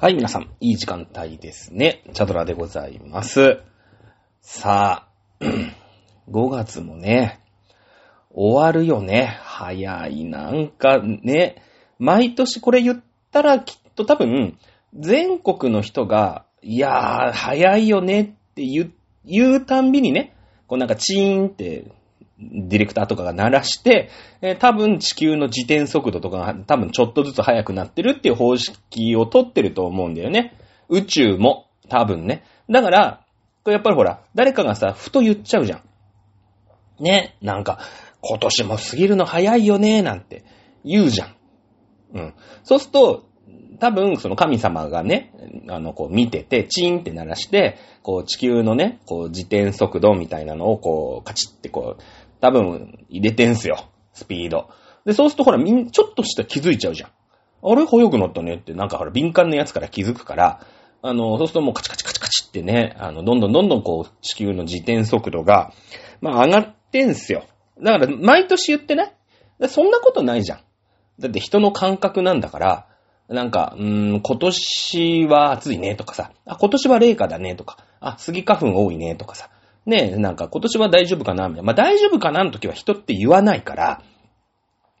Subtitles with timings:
[0.00, 2.04] はい、皆さん、いい時間帯ですね。
[2.12, 3.58] チャドラでございます。
[4.40, 5.44] さあ、
[6.30, 7.40] 5月もね、
[8.30, 9.40] 終わるよね。
[9.42, 11.60] 早い、なんかね、
[11.98, 14.56] 毎年これ言ったらきっと多分、
[14.94, 18.92] 全国の人が、いやー、早いよねって言う、
[19.24, 20.36] 言うたんびにね、
[20.68, 21.90] こうなんかチーンって、
[22.38, 24.10] ディレクターとかが鳴らして、
[24.42, 30.56] えー多分地球の自転速度とかが多分ちょっとずつ速くなってるっていう方式を取ってると思うんだよね。
[30.88, 32.44] 宇宙も多分ね。
[32.70, 33.24] だから、
[33.66, 35.82] やっぱりほら、誰かがさ、ふと言っちゃうじゃん。
[37.02, 37.78] ね、なんか、
[38.20, 40.44] 今年も過ぎるの早いよね、なんて
[40.84, 41.34] 言うじゃん。
[42.14, 42.34] うん。
[42.64, 43.24] そうすると、
[43.78, 45.32] 多分、その神様がね、
[45.68, 52.02] あの、こう見てて、チーンって鳴らして、こう地球のね、こう自転速度みたいなのをこう、カチッってこう、
[52.40, 53.88] 多分入れてんすよ。
[54.12, 54.70] スピード。
[55.04, 57.10] で、そうするとほら、みん、ちょっとした気づいちゃうじゃん。
[57.60, 57.86] あれ？
[57.86, 60.60] 早くなったねって、なんかほら、敏感なやつから気づくから、
[61.02, 65.72] あの、そうするともうカチカチカチカチってね、あの、どんどんどんどんこう、地球の自転速度が、
[66.20, 67.44] まあ上がってんすよ。
[67.82, 69.14] だから、毎年言ってね。
[69.58, 70.60] だそんなことないじゃん。
[71.18, 72.86] だって人の感覚なんだから、
[73.28, 79.50] なんか、うーん、今年は暑いねとかさ、あ、今年は冷夏だねとか、あ、スギ花粉多いねとかさ、
[79.88, 81.66] ねえ、なんか今年は大丈夫かなみたいな。
[81.68, 84.02] まあ大丈夫かなの時は人って言わないから、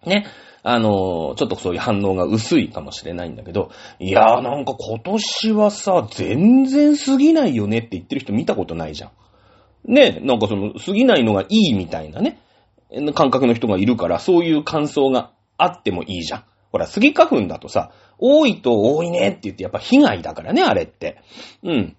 [0.06, 0.26] ね、
[0.62, 9.92] あのちょっとそういう反応が薄いかもしれないんだけど、いやーなんか今年はさ、全然過ぎないよねって言ってる人見たことないじゃん。
[9.92, 12.40] ね、なんかその、過ぎないのがいいみたいなね、
[13.14, 16.44] 感覚の人がいるから、そういう感想があってもいいじゃん。
[16.72, 21.20] ほら、スギ花粉だとさ、多いと多いねって言って、やっぱ被害だからね、あれって。
[21.62, 21.96] うん。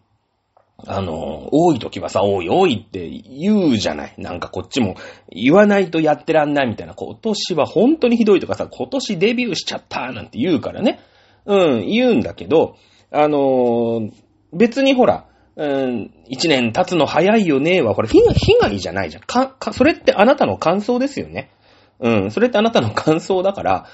[0.88, 4.14] あの、多い時はさ、多い多いって言うじゃない。
[4.18, 4.96] なんかこっちも
[5.30, 6.94] 言わないとやってらんないみたいな。
[6.94, 11.00] 今年は本当にひどいとかさ、今年デビューしちゃったなんて言うからね。
[11.46, 12.76] うん、言うんだけど、
[13.12, 14.10] あの
[14.54, 19.24] 別にほら、うん、一年経つの早いよねは、ほら、被害、被害じゃないじゃん。
[19.24, 21.52] か、か、それってあなたの感想ですよね。
[22.00, 23.88] うん、それってあなたの感想だから、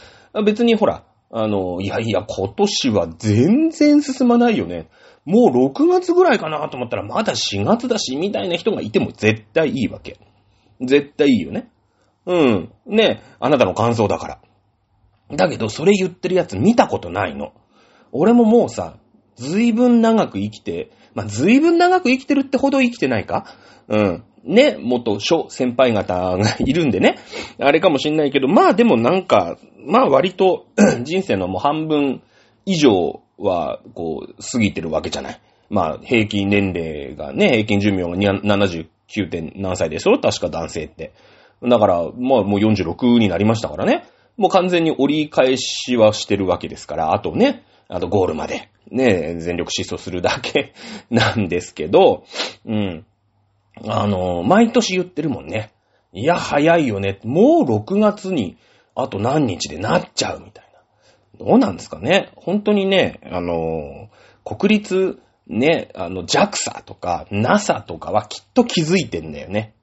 [0.46, 4.88] 別にほら、あの、いやいや、今年は全然進まないよね。
[5.26, 10.20] もう6月ぐらいかなと思ったら、まだ4月だし、みたいな人がいても絶対いいわけ。
[10.82, 11.70] 絶対いいよね。
[12.26, 12.72] うん。
[12.86, 14.40] ねあなたの感想だから。
[15.36, 17.54] だけど、それ言ってるやつ見たことないの。
[18.12, 18.98] 俺ももうさ、
[19.36, 23.46] ずいぶん長く生きて、まあ、ずいぶん長く生きてるってほど生きてないか？
[23.88, 24.24] うん。
[24.44, 27.18] ね、もっと小先輩方がいるんでね。
[27.60, 30.68] あれかもしんないけど、まあでもなんか、まあ割と
[31.04, 32.22] 人生のもう半分
[32.66, 35.42] 以上は、こう、過ぎてるわけじゃない。
[35.70, 38.88] まあ平均年齢がね、平均寿命が79
[39.30, 40.20] 点何歳でしょ？
[40.20, 41.12] 確か男性って。
[41.64, 44.06] だから、まあもう46になりましたからね。
[44.38, 50.74] もう完全に折り返しはしてるわけですから、あとね、あとゴールまで、ね、全力疾走するだけ
[51.10, 52.26] なんですけど、
[52.66, 53.06] うん。
[53.88, 55.72] あの、毎年言ってるもんね。
[56.14, 57.20] いや、早いよね。
[57.24, 58.58] もう6月に、
[58.96, 60.65] あと何日でなっちゃうみたいな。
[61.38, 62.32] どうなんですかね？
[62.36, 64.10] 本当にね、あの、
[64.44, 69.74] 国立、ね、あの、JAXA とか NASA とかはきっと気づいてんだよね。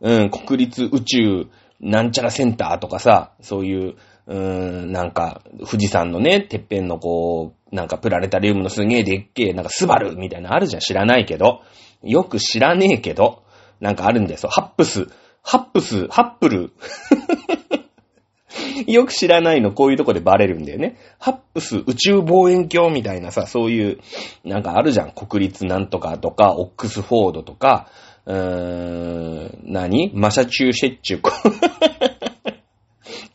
[0.00, 1.46] うん、国立宇宙
[1.80, 11.62] なんちゃらセンターとかさ、そういう、うーん、なんか、富士山のね、てっぺんのこう、なんかプラネタリウムのすげえでっけえ、なんかスバルみたいなのあるじゃん、知らないけど。
[12.02, 13.42] よく知らねえけど、
[13.80, 14.50] なんかあるんですよ。
[14.50, 15.08] ハップス、
[15.42, 16.72] ハップス、ハップル。
[18.86, 20.96] よく知らないの、こういうとこでバレるんだよね。
[21.18, 23.98] ハップス宇宙望遠鏡みたいなさ、そういう、
[24.44, 25.12] なんかあるじゃん。
[25.12, 27.88] 国立なんとかとか、オックスフォードとか、
[28.26, 30.10] うーん、何？
[30.14, 31.20] マサチューシェッチュ。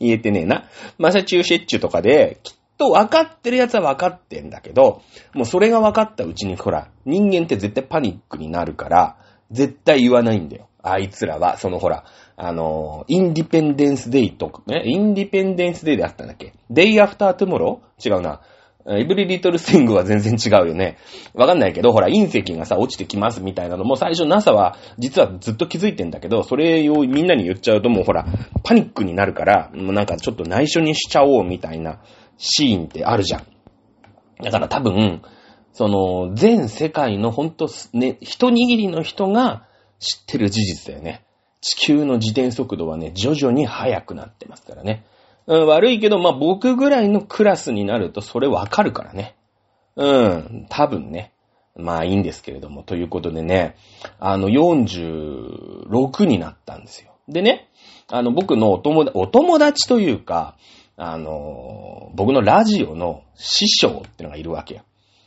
[0.00, 0.64] 言えてねえな。
[0.98, 5.02] マサチューシェッチュとかで、きっと分かってるやつは分かってんだけど、
[5.34, 9.16] もうそれが分かったうちに、ほら、人間って絶対パニックになるから、
[9.50, 10.69] 絶対言わないんだよ。
[10.82, 12.04] あいつらは、そのほら、
[12.36, 16.54] あの、インディペンデンスデイとかね、インディペンデンスデイであったんだっけ？
[16.70, 18.40] デイアフタートゥモロー違うな。
[18.88, 20.96] エブリリトルスイングは全然違うよね。
[21.34, 28.24] わかんないけど、ほら、隕石がさ、落ちてきますみたいなのも、最初 NASA は、実はずっと気づいてんだけど、それをみんなに言っちゃうともうほら、
[28.64, 32.00] パニックになるから、もうなんかちょっと内緒にしちゃおうみたいな
[32.38, 33.46] シーンってあるじゃん。
[34.42, 35.20] だから多分、
[35.74, 39.66] その、全世界のほんと、ね、一握りの人が
[40.00, 41.24] 知ってる事実だよね。
[41.60, 45.04] 地球の自転速度はね、徐々に速くなってますからね。
[45.46, 49.36] うん、悪いけど、まあ、僕ぐらいのクラスになるとそれわかるからね。
[49.96, 51.32] うん、多分ね。
[51.76, 52.82] まあいいんですけれども。
[52.82, 53.76] ということでね、
[54.18, 57.12] あの、46になったんですよ。
[57.28, 57.68] でね、
[58.08, 60.56] あの、僕のお友達、お友達というか、
[60.96, 64.82] あの、僕のラジオの師匠ってのがいるわけよ。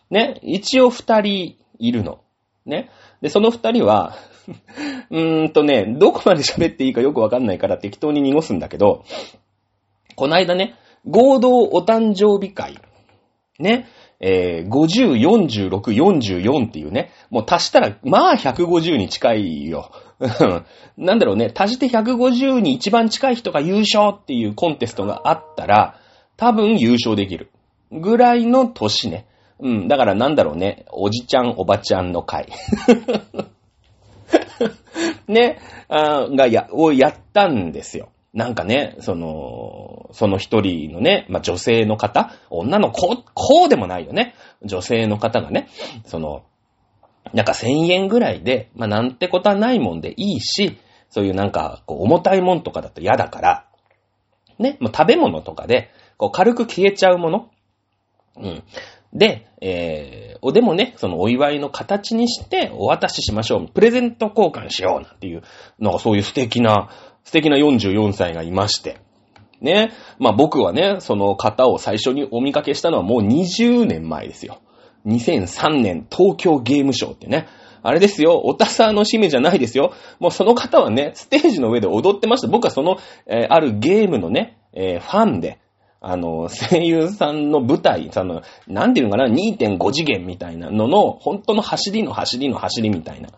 [0.10, 2.20] ね、一応二人いるの。
[2.66, 2.90] ね。
[3.22, 4.16] で、その二人は、
[5.10, 9.04] うーんとね、どこまで喋っていいかよくわかんないから適当に濁すんだけど、
[10.16, 10.76] この間ね、
[11.06, 12.80] 合同お誕生日会、
[13.60, 13.88] ね、
[14.20, 19.92] えー、50、46、44っていうね、もう足したら、まあ150に近いよ。
[20.98, 26.00] なんだろうね、足して150に一番近い人が優勝っていうコンテストがあったら、
[26.38, 27.50] 多分優勝できる。
[27.92, 29.28] ぐらいの年ね。
[29.60, 32.48] うん、だからなんだろうね、おじちゃん、おばちゃんの会。
[35.28, 38.10] ね、あがや、をやったんですよ。
[38.34, 44.34] なんかね、その、その一人のね、まあ、女性の方、女の子、こうでもないよね。
[44.64, 45.68] 女性の方がね、
[46.06, 46.44] その、
[47.34, 50.80] なんか千円ぐらいで、まあ、なんてことはないもんでいいし、
[51.10, 53.68] そういうなんか、こう、重たいもんとかだと嫌だから、
[54.58, 57.52] ね、もう食べ物とかで、こう、軽く消えちゃうもの。
[58.36, 58.64] うん。
[59.14, 63.68] で、えー、おでもね、そのお祝いの形にしてお渡ししましょう。
[63.68, 65.42] プレゼント交換しようなんていう、
[65.80, 66.90] なんかそういう素敵な、
[67.24, 69.00] 素敵な44歳がいまして。
[69.62, 69.92] ね。
[70.20, 74.60] まあ僕はね、その方を最初にお見かけしたのはもう20年前ですよ。
[75.06, 77.48] 2003年東京ゲームショーってね。
[77.82, 79.94] あれですよ、おたさの使命じゃないですよ。
[80.20, 82.48] もうその方はね、ステージの上で踊ってました。
[82.48, 82.98] 僕はその、
[83.28, 85.60] えー、あるゲームのね、えー、ファンで、
[86.06, 93.30] あの、声優さんの舞台、その、なんていうのかな、2.5次元みたいなのの、本当の走りの走りの走りみたいな。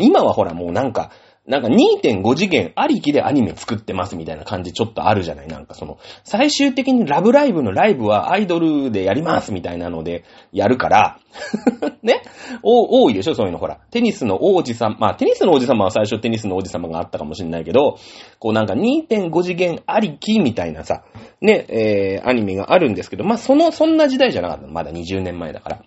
[0.00, 1.10] 今はほらもうなんか、
[1.46, 11.18] なんか2.5次元ありきでアニメ作ってますみたいな感じちょっとあるじゃないなんかその、最終的にラブライブのライブはアイドルでやりますみたいなのでやるから
[12.02, 12.22] ね
[12.62, 13.78] お多いでしょそういうのほら。
[13.90, 17.98] テニスの王子様、まあテニスの王子様は最初テニスの王子様があったかもしれないけど、
[18.38, 21.04] こうなんか2.5次元ありきみたいなさ、
[21.42, 24.66] ね、えー、アニメがあるんですけど、まあその、そんな時代じゃなかった。
[24.66, 25.82] まだ20年前だから。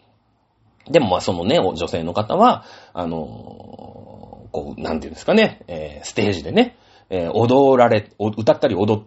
[0.89, 2.63] でもまあそのね、女性の方は、
[2.93, 4.06] あのー
[4.51, 6.77] こう、なんていうんですかね、えー、ステージでね、
[7.09, 9.03] えー、踊られ、歌ったり踊っ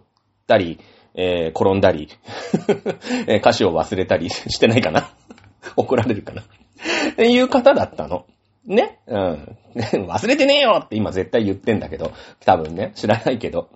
[0.47, 0.79] たり、
[1.13, 2.09] えー、転んだり。
[3.27, 5.09] え歌詞を忘れたり してないかな。
[5.75, 6.41] 怒られるかな。
[6.41, 8.25] っていう方だったの。
[8.65, 8.99] ね。
[9.07, 9.57] うん。
[10.07, 12.11] 忘れてねえよって今絶対言ってんだけど、
[12.45, 13.69] 多分ね、知らないけど。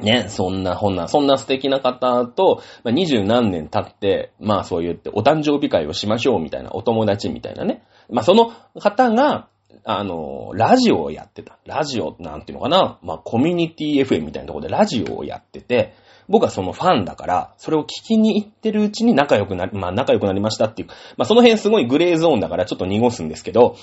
[0.00, 7.82] ね、そんな、ほんな、そんな素敵な方と、まあ、二十何年経って、まあそう言って、お誕生日会をしましょうみたいな、お友達みたいなね。
[8.08, 9.48] まあその方が、
[9.84, 11.58] あの、ラジオをやってた。
[11.66, 12.98] ラジオなんていうのかな？
[13.02, 15.94] まあ、コミュニティ FM みたいなところでラジオをやってて、
[16.28, 23.76] 僕はそのファンだから、それを聞きに行ってるうちに仲良くなり、まあ仲良くなりましたっていう、まあその辺すごいグレーゾーンだからちょっと濁すんですけど、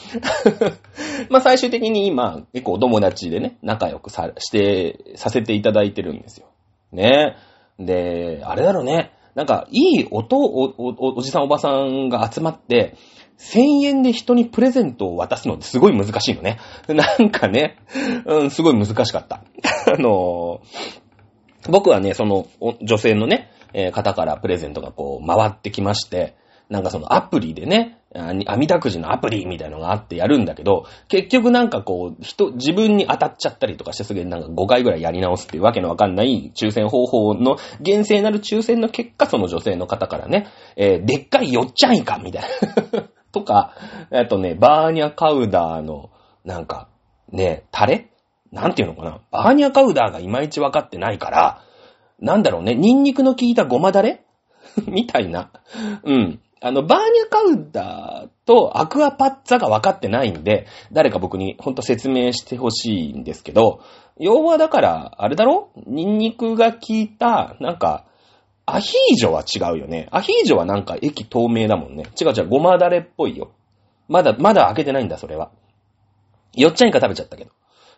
[1.30, 6.48] ま最終的に今、結構お友達でね、仲良くさ、して、させていただいてるんですよ。
[6.92, 7.36] ね。
[7.78, 9.12] で、あれだろうね。
[9.36, 12.96] なんか、いい音、お、お、おじさんおばさんが集まって、
[13.40, 16.60] 1000円で人にプレゼントを渡すのってすごい難しいのね。
[16.88, 17.78] なんかね、
[18.26, 19.42] うん、すごい難しかった。
[19.88, 22.48] あのー、僕はね、その、
[22.82, 26.36] 女性のね、えー、方からプレゼントがこう回ってきまして、
[26.70, 42.44] なんかそのアプリでね、網だくじのアプリみたいのがあってやるんだけど、結局なんかこう、人、自分に当たっちゃったりとかしてすげえなんか5回ぐらいやり直すっていうわけのわかんない抽選方法の、厳正なる抽選の結果、その女性の方からね、えー、でっかいよっちゃんいかみたい
[42.94, 43.74] なとか、
[44.12, 46.10] あとね、バーニャカウダーの、
[46.46, 46.88] なんか、
[47.32, 48.12] ね、タレ？
[48.52, 49.22] なんていうのかな？
[49.32, 51.62] バーニャカウダーがいまいちわかってないから、
[52.20, 54.26] なんだろうね、ニンニクの効いたごまだれ？
[54.88, 55.52] みたいな。
[56.04, 56.40] うん。
[56.62, 63.82] あの、バーニャカウダーとアクアパッツァが分かってないんで、誰か僕にほんと説明してほしいんですけど、
[64.18, 65.70] 要はだから、あれだろ？
[65.88, 68.06] ニンニクが効いた、なんか、
[68.76, 70.08] アヒージョは違うよね。
[70.12, 72.06] アヒージョはなんか液透明だもんね。
[72.20, 73.52] 違う違う、ごまだれっぽいよ。
[74.08, 75.52] まだ、まだ開けてないんだ、それは。
[76.54, 77.52] よっちゃんイカ食べちゃったけど。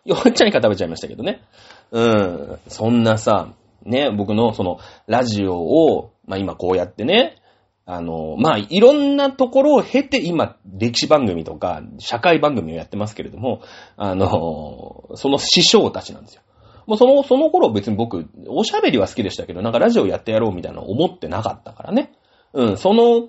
[0.04, 1.42] よっちゃんイカ食べちゃいましたけどね。
[1.90, 2.58] うん。
[2.68, 7.36] そんなさ、ね、僕のその、ラジオを、まあ、今こうやってね、
[7.84, 13.60] あの、まあ、いろんなところを経て今、歴史番組とか、社会番組をやってますけれども、
[13.96, 16.42] あの、その師匠たちなんですよ。
[16.86, 22.12] もうその、その頃別に僕、おしゃべりは好きでしたけど、なんかラジオやってやろうみたいなの思ってなかったからね。
[22.52, 23.28] うん、その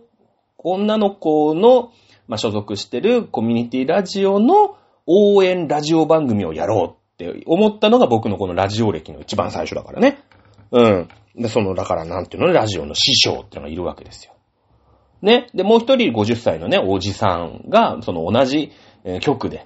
[0.57, 1.91] 女の子の、
[2.27, 10.19] まあ、所属してるコミュニティラジオの応援ラジオ番組をやろうって思ったのが僕のこのラジオ歴の一番最初だからね。
[10.71, 11.09] うん。
[11.35, 14.33] で、その、だからなんていうのね、ラジオの師匠っていうのがいるわけですよ。
[15.21, 15.49] ね。
[15.53, 18.71] で、もう一人50歳のね、おじさんが、その同じ
[19.21, 19.65] 局で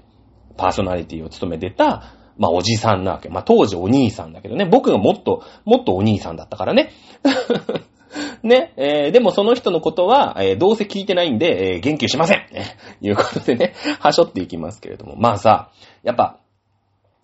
[0.58, 3.30] パーソナリティを務めてた、まあ、おじさんなわけ。
[3.30, 4.66] まあ、当時お兄さんだけどね。
[4.66, 6.92] 僕がもっと、もっとお兄さんだったからね。
[8.44, 12.38] ね、えー、でもその人のことは、えー、どうせ聞いてないんで、えー、言及しません。
[12.54, 15.16] ね、いうことでね、はしょっていきますけれども。
[15.18, 15.72] まあさ、
[16.04, 16.40] やっぱ、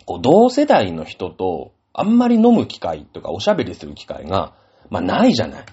[0.05, 4.53] こう、同世代の人と、あんまり飲む機会とかおしゃべりする機会が、
[4.89, 5.65] まあないじゃない。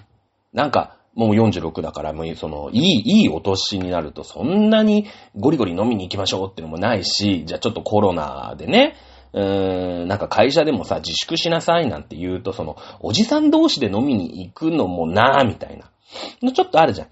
[0.53, 8.95] なんか、もう46だから、もうその、いい、いいお年になると、そんなにゴリゴリ飲みに行きましょうってのもないし、じゃあちょっとコロナでね、
[9.33, 15.91] うーん、なんか会社でもさ、自粛しなさいなんて言うと、その、おじさん同士で飲みに行くのもなぁ、みたいな。
[16.51, 17.07] ちょっとあるじゃん。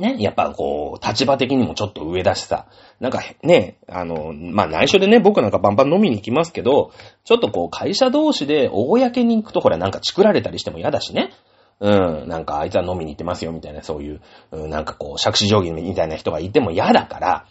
[0.00, 2.66] ね、やっぱこう、立場的にもちょっと上だしさ、
[3.00, 6.92] なんかね、あの、まあ、内緒でね、僕なんかバンバン飲みに行きますけど、
[7.24, 11.30] ちょっとこう、会社同士で公に行くとほら、なんかチクられたりしても嫌だしね。
[11.78, 11.88] う
[12.24, 14.20] ん、なんかあいつは飲みに行ってますよみたいな、そういう、
[14.50, 17.46] うん、なんかこう、杓子定規みたいな人がいても嫌だから、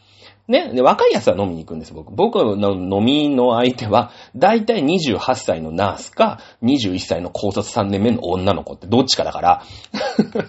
[0.48, 2.14] ね、で、若い奴は飲みに行くんです、僕。
[2.14, 9.64] 僕の飲みの相手は、だいたい28歳のナースか、21歳の高卒3年目の女の子ってどっちかだから、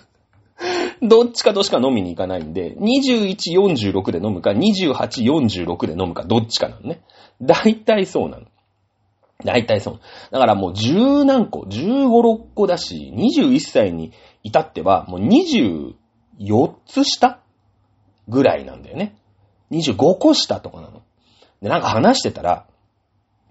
[1.01, 7.01] どっちかとしか飲みに行かないんで、21、46で飲むか、28、46で飲むか、どっちかなのね。
[7.41, 8.47] だいたいそうなの。
[9.45, 10.01] だいたいそう。
[10.31, 14.13] だからもう十何個、15、6個だし、21歳に
[14.43, 15.95] 至っては、もう24
[16.87, 17.41] つ下
[18.29, 19.17] ぐらいなんだよね。
[19.71, 21.03] 25個下とかなの。
[21.63, 22.67] で、なんか話してたら、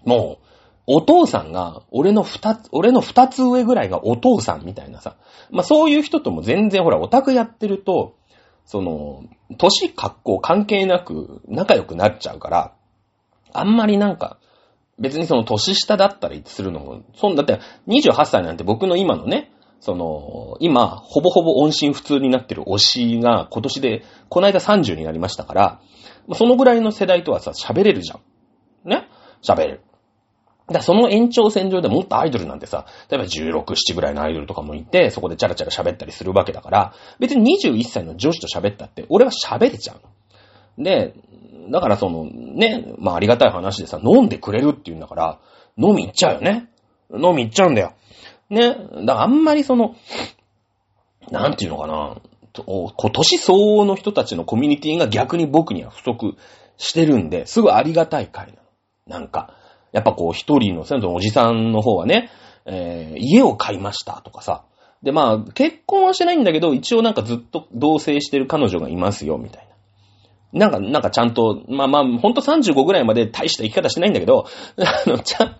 [0.04, 0.46] もう、
[0.86, 5.16] お父さんが、俺の二つ、俺の二つ上ぐらいがお父さんみたいなさ。
[5.50, 8.14] まあそういう人とも全然ほら、オタクやってると、
[8.64, 9.24] その、
[9.58, 12.72] 歳、格好関係なく仲良くなっちゃうから、
[13.52, 14.38] あんまりなんか、
[14.98, 25.80] 別にその年下だったりするのも、そんだって28歳なんて僕の今のね、その、今、ほぼほぼ音信不通になってる推しが今年で、この間30になりましたから、
[26.34, 28.20] そのぐらいの世代とはさ、喋れるじゃん。
[28.88, 29.08] ね？
[29.42, 29.80] 喋れる。
[30.68, 40.82] だその延長線上でもっとアイドルなんてさ、例えば16、7ぐらいのアイドルとかもいて、そこでチャラチャラ喋ったりするわけだから、別に21歳の女子と喋ったって、俺は喋れちゃう。
[40.82, 41.14] で、
[41.70, 45.38] だからその、ね、まあありがたい話でさ、飲んでくれるって言うんだから、
[45.76, 46.68] 飲み行っちゃうよね。
[47.12, 47.92] 飲み行っちゃうんだよ。
[48.50, 48.68] ね。
[48.70, 49.96] だからあんまりその、
[51.30, 52.16] なんていうのかな。
[52.64, 56.36] 今年相応の人たちのコミュニティが逆に僕には不足
[56.78, 58.58] してるんで、すごいありがたい回なの。
[59.06, 59.54] なんか、
[59.92, 62.30] やっぱこう一人の、先生のおじさんの方はね、
[62.64, 64.64] えー、家を買いましたとかさ。
[65.02, 69.65] で、まあ、結婚はしてないんだけど、一応なんかずっと同棲してる彼女がいますよ、みたいな。
[70.56, 74.46] なんか、なんかちゃんと、まあまあ、ほんと35ぐらいまで大した生き方してないんだけど、
[74.80, 75.56] あの、ちゃん、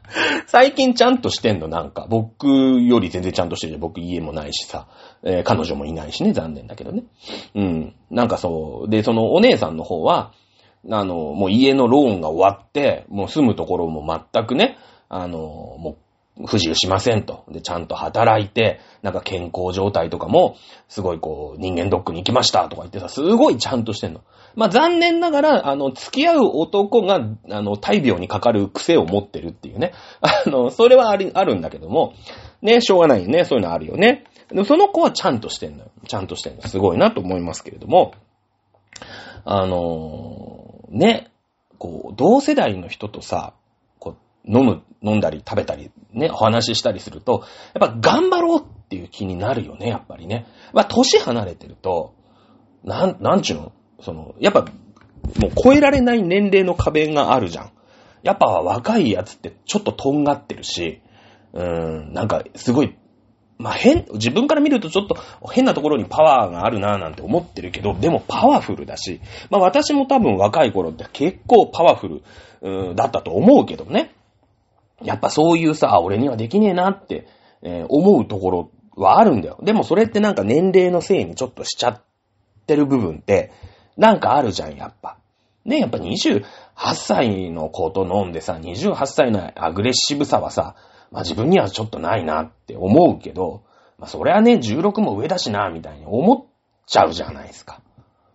[0.47, 2.07] 最近ちゃんとしてんの、なんか。
[2.09, 4.89] 僕より全然ちゃんとしてるじゃん僕家もないしさ、
[5.23, 7.05] えー、彼女もいないしね、残念だけどね。
[7.55, 7.95] うん。
[8.11, 8.91] なんかそう。
[8.91, 10.33] で、そのお姉さんの方は、
[10.91, 14.79] あの、もう家のローンが終わって、もう住むところも全くね、
[15.11, 15.97] あの、も
[16.39, 17.45] う不自由しませんと。
[17.51, 20.57] で、ちゃんと働いて、なんか健康状態とかも、
[20.89, 24.21] すごいこう、人間ドックに行きましたとか言ってさ、すごいちゃんとしてんの。
[24.57, 27.21] まあ、残念ながら、あの、付き合う男が、
[27.51, 29.93] あの、大病にかかる癖を持ってるっていうね。
[30.21, 32.15] あの、それはあり、あるんだけども、
[32.63, 33.45] ね、しょうがないよね。
[33.45, 34.25] そういうのあるよね。
[34.49, 35.91] でもその子はちゃんとしてんのよ。
[36.09, 36.63] ちゃんとしてんの。
[36.63, 38.13] すごいなと思いますけれども、
[39.45, 41.31] あの、ね、
[41.79, 43.53] こう、同世代の人とさ、
[43.99, 47.45] こう飲む、飲んだり食べたり、ね、お話ししたりすると、
[47.79, 50.47] やっぱ頑張ろうっていう気になるよね、やっぱりね。
[50.73, 52.15] まあ、年離れてると、
[52.85, 53.73] なん、なんちゅうの？
[54.01, 54.61] その、やっぱ、
[55.41, 57.71] もう超えられない年齢の壁があるじゃん。
[58.23, 61.01] やっぱ若いやつってちょっととんがってるし、
[61.53, 62.97] うーん、なんかすごい、
[63.59, 65.17] まあ、変、自分から見るとちょっと
[65.51, 72.23] 変なところにパワーがあるなぁなんて思ってるけど、でもパワフルだし、まあ私も多分若い頃って結構パワフル、
[72.63, 74.13] うーだったと思うけどね。
[75.03, 77.27] やっぱそういうさ、俺にはできねえなって、
[77.63, 79.59] えー、思うところはあるんだよ。
[79.63, 82.03] でもそれってなんか年齢のせいにちょっとしちゃっ
[82.67, 83.53] てる部分って、
[83.97, 85.19] なんかあるじゃん、やっぱ。
[85.65, 86.45] ね、やっぱ28
[86.95, 90.77] 歳の子と飲んでさ、28歳のアグレッシブさはさ、
[91.11, 93.63] まあ自分にはちょっとないなって思うけど、
[93.99, 96.45] まあそれはね、16も上だしな、みたいに思っ
[96.87, 97.81] ちゃうじゃないですか。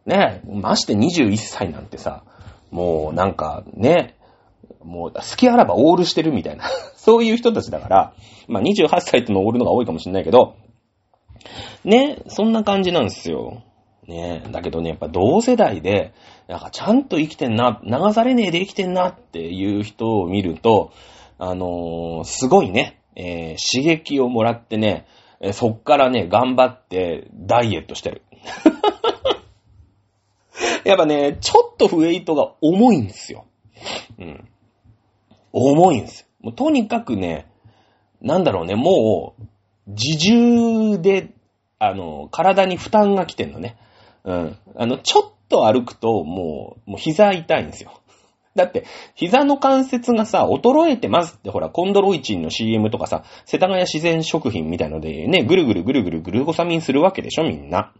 [0.05, 2.23] ね、まして21歳なんてさ、
[2.71, 4.17] もうなんかね、
[4.83, 6.65] もう、好きあらばオールしてるみたいな
[6.95, 8.13] そういう人たちだから、
[8.47, 10.55] まあ、28歳ってのオールのが多いかもしれないけど、
[11.83, 13.63] ね、そんな感じなんですよ。
[14.07, 16.13] ねえ、だけどね、やっぱ同世代で、
[16.47, 20.91] なんかちゃんと生きてんな、流されねえで生きてんなっていう人を見ると、
[21.37, 25.05] あのー、すごいね、えー、刺激をもらってね、
[25.53, 28.21] そっからね、頑張ってダイエットしてる。
[30.85, 33.45] やっぱね、ちょっとウェイトが重いんですよ。
[34.19, 34.47] うん。
[35.51, 36.27] 重いんですよ。
[36.41, 37.47] もうとにかくね、
[38.21, 39.43] なんだろうね、もう、
[39.87, 41.33] 自重で
[41.83, 43.75] あの、体に負担が来てんのね。
[44.23, 44.57] うん。
[44.75, 47.91] あの、ちょっと歩くと、もう、もう膝痛いんですよ。
[48.55, 48.85] だって、
[49.15, 57.93] 膝の関節がさ、衰えてますって、ほら、コンドロイチンの CM とかさ、世田谷自然食品みたいのでね、ぐるぐるぐるぐるグルコサミンするわけでしょ、みんな。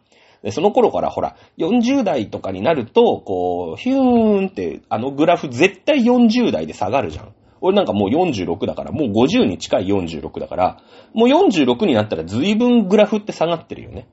[0.44, 7.34] で、その頃からほら、40代とかになると、こう、ヒューンって、あのグラフ絶対40代で下がるじゃん。
[7.62, 10.78] 俺なんかもう46だから、もう50に近い46だから、
[11.14, 14.08] もう46になったら随分グラフって下がってるよね。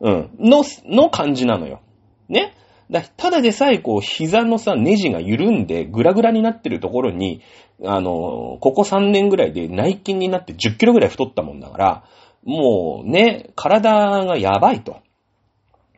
[0.00, 0.30] うん。
[0.38, 1.80] の、の感じなのよ。
[2.28, 2.54] ね？
[2.90, 7.42] だただでさえこう、膝のさ、ネジが緩んで、グラグラになってるところに、
[7.84, 12.04] あの、ここ3年ぐらいで内筋になって10キロぐらい太ったもんだから、
[12.44, 15.00] もうね、体がやばいと。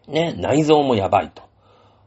[0.09, 1.43] ね、内臓もやばいと。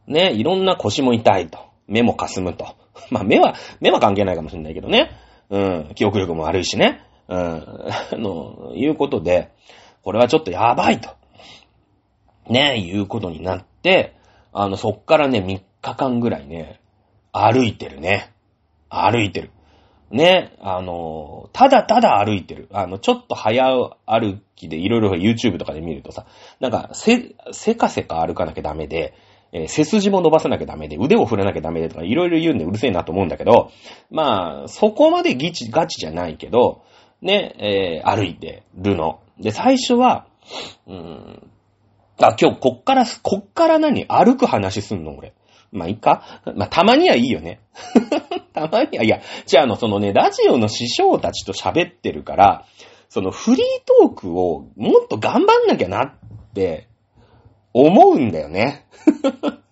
[0.08, 1.60] ね、いろんな腰も痛いと。
[1.88, 2.76] 目もかすむと。
[3.10, 5.12] まあ、目は、目は関係ないかもしれないけどね。
[5.50, 7.02] うん、記憶力も悪いしね。
[7.30, 9.50] うん、 あの、いうことで、
[10.04, 11.10] これはちょっとやばいと。
[12.50, 14.16] ね、いうことになって、
[14.52, 16.80] あの、そっからね、3日間ぐらいね、
[17.32, 18.32] 歩いてるね。
[18.90, 19.52] 歩いてる。
[20.12, 22.70] ね、あの、ただただ歩いてる。
[22.72, 23.66] あの、ちょっと早
[24.06, 26.28] 歩きでいろいろ YouTube とかで見るとさ、
[26.60, 29.16] なんか、せ、せかせか歩かなきゃダメで、
[29.52, 33.72] えー、背筋も伸ばさなきゃダメで、腕を振らなきゃダメでとかいろいろ言うんでうるせえなと思うんだけど、
[34.12, 36.84] まあ、そこまでギチ、ガチじゃないけど、
[37.22, 39.20] ね、えー、歩いてるの。
[39.40, 40.28] で、最初は、
[40.86, 41.52] うん、
[42.20, 44.06] あ、今日こっから、こっから何？
[44.08, 45.34] 歩く話すんの俺。
[45.72, 47.60] まあ、いいかまあ、たまにはいいよね。
[48.54, 52.66] たまには、いや、じゃあ、あの、そのね、ラジオの師匠たちと喋ってるから、
[53.10, 56.14] そのフリートークをもっと頑張んなきゃなっ
[56.54, 56.88] て
[57.74, 58.86] 思うんだよね。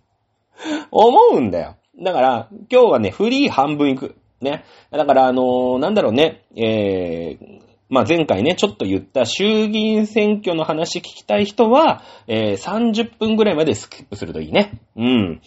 [0.91, 1.75] 思うんだよ。
[1.99, 4.15] だから、今日はね、フリー半分いく。
[4.41, 4.63] ね。
[4.91, 14.81] だから、あのー、なんだろうね、えー、まあ、前回ね、ちょっと言った衆議院選挙の話聞きたい人は、えー、30分ぐらいまでスキップするといいね。
[14.95, 15.41] うん。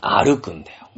[0.00, 0.90] 歩くんだよ。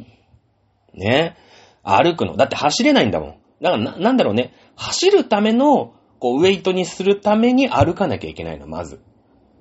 [0.95, 1.37] ね。
[1.83, 2.35] 歩くの。
[2.35, 3.35] だって走れないんだもん。
[3.61, 4.55] だからな、なんだろうね。
[4.75, 9.01] 走るための、こう、ウェイトにするために歩かなきゃいけないの、まず。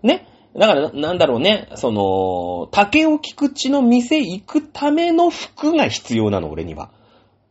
[0.02, 0.26] ね。
[0.58, 1.68] だから、なんだろうね。
[1.74, 6.90] その、竹尾菊池の店行くための服が必要なの、俺には。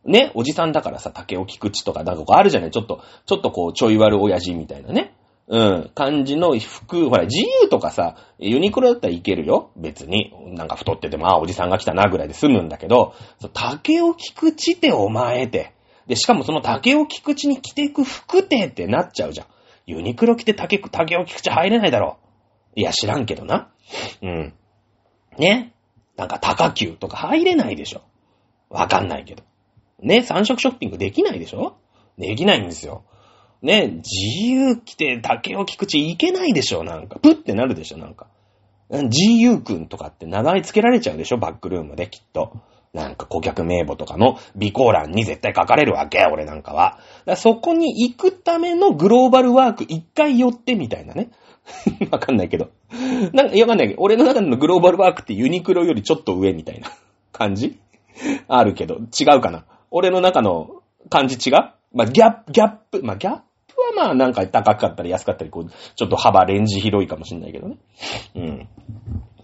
[0.04, 2.70] ね、おじさんだからさ、竹尾菊池とか、なんかこうあるじゃない？
[2.70, 5.14] ちょっと、ちょっとこう、ちょい悪親父みたいなね。
[5.48, 9.70] うん、感じの服、ほら、自由とかさ、ユニクロだったらいけるよ。
[9.76, 10.32] 別に。
[10.54, 13.14] なんか太ってても、あ、おじさんが来たな、ぐらいで済むんだけど、
[13.52, 15.74] 竹尾菊池ってお前って。
[16.06, 19.46] で、しかもその竹尾菊池に着ていく服ってってなっちゃうじゃん。
[19.86, 22.18] ユニクロ着て竹、竹尾菊池入れないだろ。
[22.74, 23.68] いや、知らんけどな。
[24.22, 24.54] うん。
[25.38, 25.74] ね？
[26.16, 28.02] なんか高級とか入れないでしょ。
[28.70, 29.42] わかんないけど。
[30.02, 31.76] ね、三色ショッピングできないでしょ？
[32.18, 33.04] できないんですよ。
[33.62, 36.84] ね、自由来て竹を菊池行けないでしょ？
[36.84, 37.18] なんか。
[37.20, 37.98] プってなるでしょ？
[37.98, 38.26] なんか。
[38.90, 41.38] 自由くんとかって名前つけられちゃうでしょ？
[41.38, 42.60] バックルームできっと。
[42.92, 46.98] なんか顧客名簿とかの備考欄に絶対書かれるわけ、俺なんかは。
[47.24, 51.30] だそこに行くためのグローバルワーク一回寄ってみたいなね。
[52.12, 52.68] わかんないけど。
[53.32, 56.90] なんか、わかんないけど、俺の中でのグローバルワークってユニクロよりちょっと上みたいな
[57.32, 57.78] 感じ？
[58.46, 59.64] あるけど、違うかな。
[59.92, 61.56] 俺の中の感じ違う？
[61.92, 63.42] まあ、ギャップ、ギャップ、まあ、ギャップ
[63.96, 67.76] はまあ、なんか高かったり安かったり、こう、ちょっと幅、レンジ広いかもしんないけどね。
[68.34, 68.68] うん。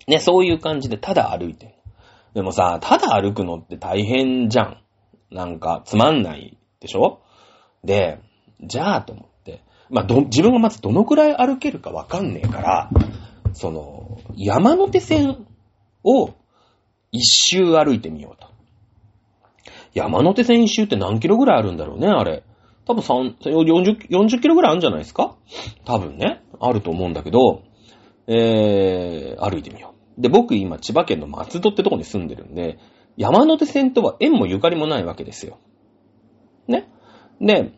[0.07, 1.79] ね、そういう感じでただ歩いて
[2.35, 4.83] でもさ、ただ歩くのって大変じゃん。
[5.31, 7.21] なんか、つまんないでしょ？
[7.85, 8.21] で、
[8.63, 9.63] じゃあと思って。
[9.91, 12.91] まあ、ど、自分がまずどのくらい歩けるかわかんねえから、
[13.53, 15.47] その、山手線
[16.05, 16.31] を
[17.13, 17.23] 一
[17.57, 18.49] 周歩いてみようと。
[19.95, 22.45] 山手線一周って何キロぐらいあるんだろうね、あれ。
[22.87, 25.37] 多分3、40、40キロぐらいあるんじゃないですか？
[25.85, 26.43] 多分ね。
[26.61, 27.63] あると思うんだけど、
[28.27, 30.21] えー、歩いてみよう。
[30.21, 32.79] で、僕今千葉県の松戸ってとこに住んでるんで、
[33.17, 35.59] 山手線とは縁もゆかりもないわけですよ。
[36.67, 36.89] ね？
[37.41, 37.73] で、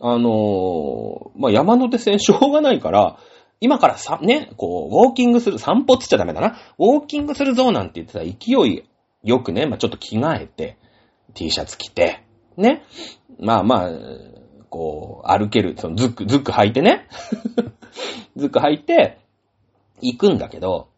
[0.00, 3.18] あのー、まあ、山手線しょうがないから、
[3.60, 6.56] 今からさ、ね、こう、ウォーキングする、散歩つっちゃダメだな。
[6.78, 8.32] ウォーキングするぞなんて言ってたら勢
[8.68, 8.84] い
[9.22, 10.78] よくね、まあ、ちょっと着替えて、
[11.34, 12.22] T シャツ着て、
[12.56, 12.84] ね。
[13.38, 13.90] まあまあ、
[14.70, 17.08] こう、歩ける、そのズック、ズック履いてね。
[18.36, 19.18] ズック履いて、
[20.00, 20.88] 行くんだけど、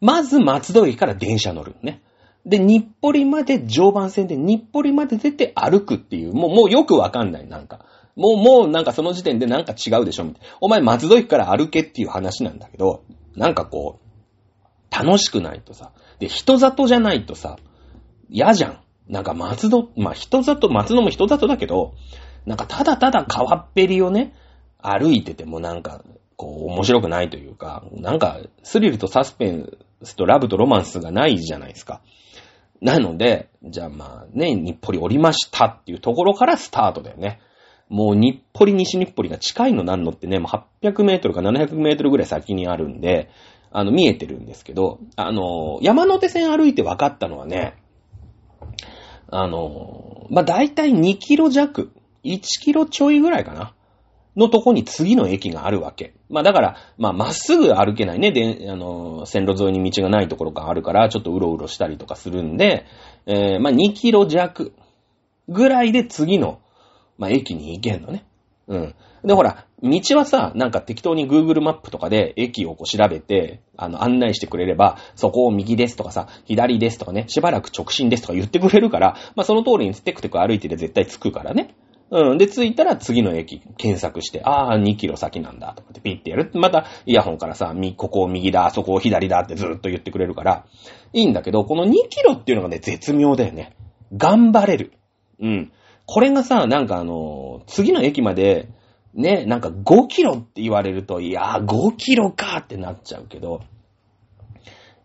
[0.00, 2.02] まず松戸駅から電車乗るね。
[2.46, 7.84] で、日暮里まで、常磐線で日暮里まで出て歩くっていう、もう、もうよくわかんない、なんか。
[8.16, 10.56] もう、もうなんかその時点でなんか違うでしょ、みたいな。
[10.60, 13.04] お前松戸駅から歩けっていう話なんだけど、
[13.36, 17.58] なんかこう、楽しくないとさ、で、人里じゃないとさ、
[18.30, 18.80] 嫌じゃん。
[19.08, 21.94] なんか松戸、まあ、人里、松戸も人里だけど、
[22.46, 24.34] なんかただただ川っぺりをね、
[24.80, 26.04] 歩いててもなんか、
[26.36, 32.00] こう、面白くないというか、なんか、スリルとサスペンスとラブとロマンスがないじゃないですか。
[32.80, 37.40] なので、じゃあまあね、日暮里降りましたっていうところからスタートだよね。
[37.88, 43.30] もう日暮里西日暮里が近いのなんのってね、もう800メートルか700メートルぐらい先にあるんで、
[43.70, 47.74] あの、見えてるんですけど、あの、山手線歩いて分かったのはね、
[49.30, 51.92] あの、まあ、大体2キロ弱、
[52.24, 53.74] 1キロちょいぐらいかな。
[54.38, 56.14] のとこに次の駅があるわけ。
[56.30, 58.30] まあだから、ままっすぐ歩けないね。
[58.30, 62.86] で、あの、線路沿いに道がないところがあるから、ちょっとうろうろしたりとかするんで、
[63.26, 64.72] えー、まあ2キロ弱
[65.48, 66.60] ぐらいで次の、
[67.18, 68.24] まあ駅に行けんのね。
[68.68, 68.94] うん。
[69.24, 81.74] で、ほら、道はさ、なんか適当に Google マップとかで駅をこう調べて、あの、案内してくれれば、そこを右ですとかさ、左ですとかね、しばらく直進ですとか言ってくれるから、まあその通りにテクテク歩いてて絶対着くからね。
[82.10, 82.38] うん。
[82.38, 86.50] で、着いたら次の駅検索して、ああ、2キロ先なんだ、とかってピッてやる。
[86.54, 90.64] また、イヤホンからさ、みここを右だ、そこを左だってずっと言ってくれるから、
[91.12, 93.76] いいんだけど、この2キロっていうのがね、絶妙だよね。
[94.16, 94.92] 頑張れる。
[95.40, 95.72] うん。
[96.06, 98.68] これがさ、なんかあの、次の駅まで、
[99.18, 103.62] ね、なんか5キロって言われると、いやー5キロかってなっちゃうけど、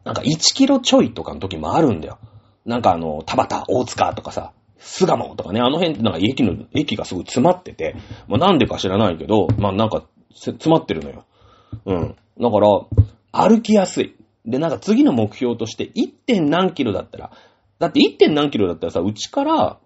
[0.05, 2.19] なんか1キロちょいとかの時もあるんだよ。
[2.63, 7.95] なんかあの、田畑、大塚とかさ、巣鴨とかね、あの辺ってなんか駅の、駅がすごい詰まってて、
[8.27, 10.03] まあなんでか知らないけど、まあなんか
[10.35, 11.25] 詰まってるのよ。
[11.87, 12.15] うん。
[12.39, 12.69] だから、
[13.31, 14.15] 歩きやすい。
[14.45, 16.13] で、なんか次の目標として 1.
[16.27, 17.31] 点何キロだったら、
[17.79, 18.17] だって 1.
[18.17, 19.79] 点何キロだったらさ、うちから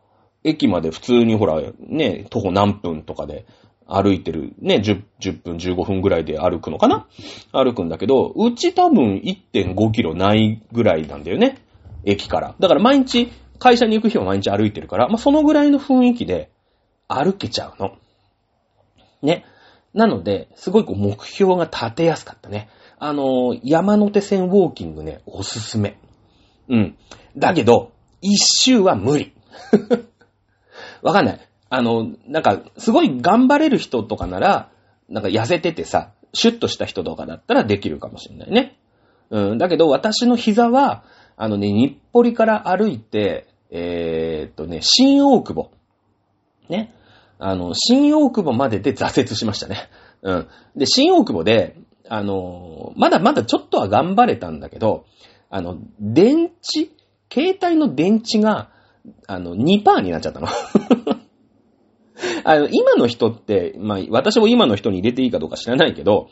[0.44, 3.46] 駅まで普通にほら、ね、徒歩何分とかで
[3.88, 7.08] 歩いてる、ね、10, 10分、15分ぐらいで歩くのかな？
[7.54, 11.58] 歩くんだけど、うち多分1.5キロないぐらいなんだよね。
[12.04, 12.56] 駅から。
[12.60, 16.52] だから毎日、会社に行く日は毎日歩いてるから、まあ、そのぐらいの雰囲気で
[17.08, 17.98] 歩けちゃうの。
[19.22, 19.46] ね。
[19.94, 22.70] なので、すごいこう目標が立てやすかったね。
[23.00, 26.00] あのー、山手線ウォーキングね、おすすめ。
[26.70, 26.98] うん。
[27.36, 29.34] だけど、一周は無理。
[31.02, 31.40] わかんない。
[31.70, 34.70] あの、なんか、すごい頑張れる人とかなら、
[35.10, 38.78] なんか痩せててさ、シュッとした人とかだったらできるかもしれないね。
[39.30, 39.58] うん。
[39.58, 41.04] だけど、私の膝は、
[41.36, 45.72] あのね、日暮里から歩いて、えー、っとね、新大久保。
[46.70, 46.94] ね。
[47.40, 49.90] あの、新大久保までで挫折しましたね。
[50.22, 50.48] うん。
[50.76, 51.76] で、新大久保で、
[52.10, 55.06] あの、まだまだちょっとは頑張れたんだけど、
[55.50, 56.90] あの、電池、
[57.32, 58.70] 携帯の電池が、
[59.28, 60.48] あの、2%になっちゃったの。
[62.50, 66.30] あの、今の人って、まあ、私も今の人に入れていいかどうか知らないけど、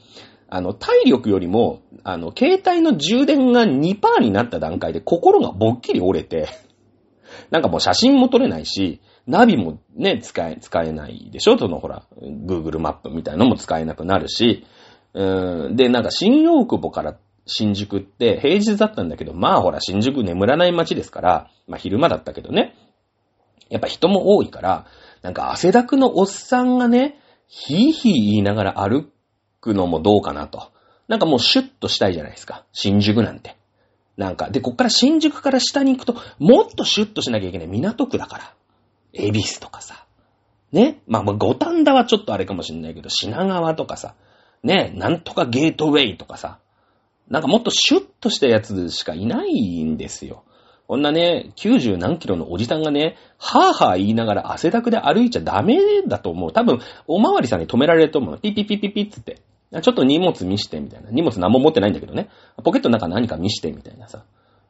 [0.47, 6.47] あの、体力よりも、あの、携帯の充電が2%になった段階で心がぼっきり折れて、
[7.51, 11.57] なんかもう写真も撮れないし、ナビもね、使え、使えないでしょ？
[11.57, 14.63] そのほら、Google マップみたいのも使えなくなるし、
[15.13, 22.75] うん、で、なんか新大久保から新宿って平日だったんだけど、まあほら、新宿眠らない街ですから、まあ昼間だったけどね、
[23.69, 24.85] やっぱ人も多いから、
[25.25, 29.11] なんか汗だくのおっさんがね、ヒーヒー言いながら歩
[29.59, 30.71] くのもどうかなと。
[31.07, 32.63] なんかもうシュッとしたいじゃないですか。
[32.73, 33.57] 新宿なんて。
[34.17, 37.67] なんか、で、こっから新宿から下に行くと、もっとシュッとしなきゃいけない。
[37.67, 38.53] 港区だから。
[39.13, 40.05] 恵比寿とかさ。
[40.71, 41.01] ね。
[41.07, 44.13] まあ、まあ、五反田はちょっとあれかもしんないけど、品川とかさ。
[44.61, 44.93] ね。
[44.95, 46.59] なんとかゲートウェイとかさ。
[47.29, 50.43] なんかもっとシュッとしたやつしかいないんですよ。
[50.87, 56.51] こんなね、90何キロのおじさんがね、はぁはぁ言いながら汗だくで歩いちゃダメだと思う。
[56.53, 58.39] 多分、おまわりさんに止められると思う。
[58.39, 59.39] ピピピピピッつって。
[59.81, 61.09] ちょっと荷物見して、みたいな。
[61.09, 62.29] 荷物何も持ってないんだけどね。
[62.63, 64.23] ポケットの中何か見して、みたいなさ。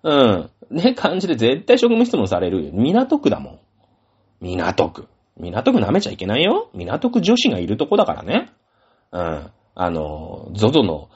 [0.03, 0.49] うん。
[0.71, 2.71] ね、感じで絶対職務質問されるよ。
[2.73, 3.59] 港区だもん。
[4.39, 5.07] 港区。
[5.37, 6.69] 港区舐めちゃいけないよ。
[6.73, 8.51] 港区女子がいるとこだからね。
[9.11, 9.51] うん。
[9.75, 11.09] あの、ゾゾの、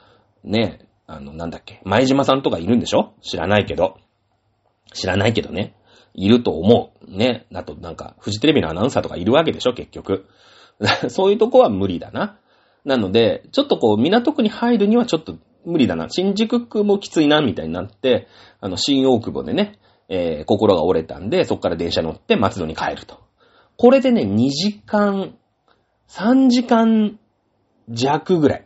[0.43, 3.13] ね、あの、なんだっけ、前島さんとかいるんでしょ？
[3.21, 3.97] 知らないけど。
[4.93, 5.75] 知らないけどね。
[6.13, 7.17] いると思う。
[7.17, 7.45] ね。
[7.53, 9.73] あと、なんか、フジテレビのアナウンサーとかいるわけでしょ？
[9.73, 10.25] 結局。
[11.09, 12.39] そういうとこは無理だな。
[12.85, 16.07] なので、ちょっとこう、港区に入るにはちょっと無理だな。
[16.09, 18.27] 新宿区もきついな、みたいになって、
[18.61, 23.19] あの、新大久保でね、えー、心が折れたんで、そっから電車乗って松戸に帰ると。
[23.77, 25.35] これでね、2時間、
[26.07, 27.19] 3時間
[27.89, 28.65] 弱ぐらい。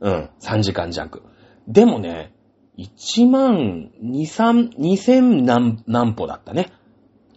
[0.00, 1.22] うん、3時間弱。
[1.66, 2.32] でもね、
[2.78, 6.72] 1万2、3、2000何、何歩だったね。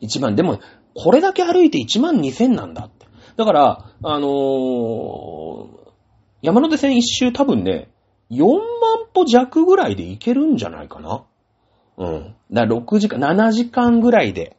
[0.01, 0.35] 1万。
[0.35, 0.59] でも、
[0.93, 3.07] これだけ歩いて1万2000なんだって。
[3.37, 5.67] だから、あのー、
[6.41, 7.89] 山手線一周多分ね、
[8.29, 8.59] 4万
[9.13, 11.23] 歩弱ぐらいで行けるんじゃないかな。
[11.97, 12.35] うん。
[12.51, 14.57] だから6時間、7時間ぐらいで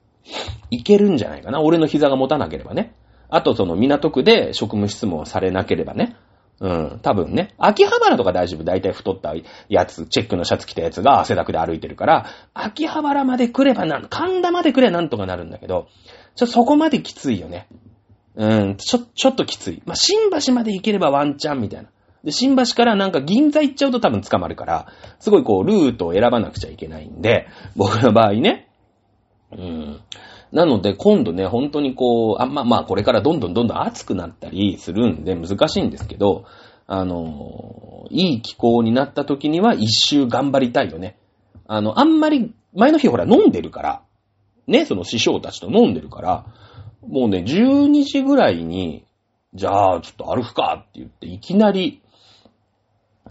[0.71, 1.61] 行けるんじゃないかな。
[1.61, 2.95] 俺の膝が持たなければね。
[3.29, 6.17] あとその港区で職務質問されなければね。
[6.63, 7.55] うん、多分ね。
[7.59, 8.63] 秋葉原とか大丈夫。
[8.63, 9.35] 大体太った
[9.69, 15.89] やつ、チェックのシャツ着たやつが汗だくで歩いてるから、秋葉原まで来ればなん、神田まで来ればなんとかなるんだけど、
[16.37, 17.67] ちょ、そこまできついよね。
[18.37, 19.83] うん、ちょ、ちょっときつい。
[19.87, 21.89] まあ、新橋まで行ければワンチャンみたいな。
[22.23, 24.87] で、新橋からなんか銀座行っちゃうと多分捕まるから、
[25.19, 28.69] すごいこう、ルートを選ばなくちゃいけないんで、僕の場合ね。
[29.51, 30.01] うん。
[30.53, 36.45] なので、今度ね、本当にこう、あん、ままあ、これからどんどんどんどん暑くなったりするんで難しいんですけど、
[36.87, 41.17] あの、いい気候になった時には一周頑張りたいよね。
[41.67, 44.03] あの、あんまり、前の日ほら飲んでるから、
[44.67, 46.47] ね、その師匠たちと飲んでるから、
[47.07, 49.07] もうね、12時ぐらいに、
[49.55, 52.03] じゃあ、ちょっと歩くかって言って、いきなり、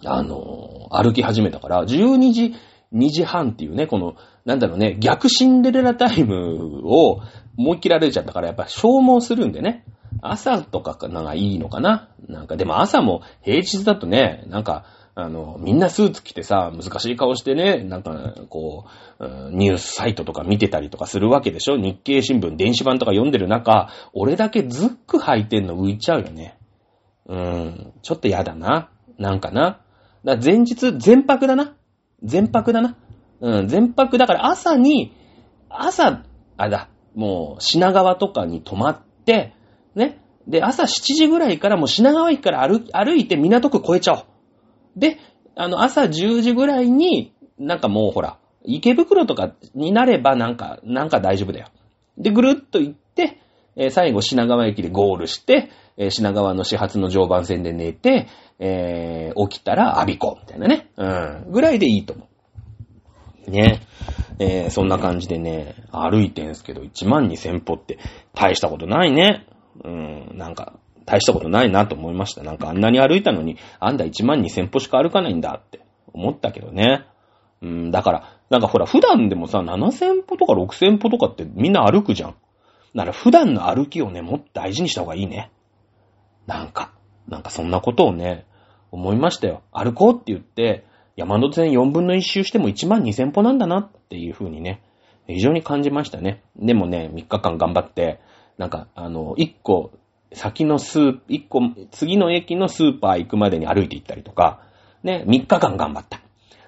[0.06, 2.54] あの、歩き始めたから、12時、
[2.94, 7.22] 2時半っていうね、この、なんだろうね、逆シンデレラタイムを
[7.58, 9.86] 思いっきり歩いちゃったから、やっぱ消耗するんでね。
[10.22, 18.86] 朝とかなんかいいのかななんか、でも朝も平日だとね、なんか、あの、みんなスーツ着てさ、難しい顔してね、なんか、こ
[19.20, 26.58] う、ニュースサイトとか見てたりとかするわけでしょ日経新聞、電子版とか読んでる中、俺だけズック履いてんの浮いちゃうよね。
[27.28, 28.90] うーん、ちょっとやだな。
[29.18, 29.82] なんかな。
[30.24, 31.76] だ前日、全泊だな。
[32.24, 32.96] 全泊だな。
[33.42, 35.14] うん、全泊だから朝に、
[35.70, 36.24] 朝、
[36.58, 39.54] あだ、もう品川とかに泊まって、
[39.96, 40.20] ね。
[40.48, 44.26] で、朝7時ぐらいからもう品川駅から歩歩いて港区越えちゃおう。
[44.96, 45.18] で、
[45.56, 51.68] あの、朝10時ぐらいに、なんかもうほら、池袋とかになればなんか、なんか大丈夫だよ。
[52.18, 53.40] で、ぐるっと行って、
[53.76, 58.28] えー、最後品川駅でゴールして、えー、品川の始発の常磐線で寝て、
[58.60, 60.92] えー、起きたらアビコ、みたいなね。
[60.98, 61.52] うん。
[61.52, 62.28] ぐらいでいいと思う。
[63.48, 63.82] ね。
[64.40, 68.00] えー、そんな感じでね、歩いてんすけど、1万2000歩って
[68.34, 69.46] 大したことないね。
[69.84, 70.74] うん、なんか、
[71.06, 72.44] 大したことないなと思いました。
[72.44, 75.82] なんかあんなに歩いたのに、あんだ1万2000歩しか歩かないんだって
[76.14, 77.06] 思ったけどね。
[77.62, 82.36] うん、だから、なんかほら、普段でもさ、7000歩とか6000歩とかってみんな歩くじゃん。
[82.94, 85.52] なら普段の歩きをね、もっと大事にした方がいいね。
[86.48, 86.92] なんか、
[87.28, 88.46] なんかそんなことをね、
[88.92, 89.62] 思いましたよ。
[89.72, 90.86] 歩こうって言って、
[91.22, 94.82] 山手線4分の1周しても1万2000歩なんだなっていう風にね、
[95.28, 96.42] 非常に感じましたね。
[96.56, 98.20] でもね、3日間頑張って、
[98.58, 99.92] なんか、あの、1個、
[100.34, 104.62] 先のスー、1個、次の駅のスーパー行くまでに歩いて行ったりとか、
[105.04, 106.22] ね、3日間頑張った。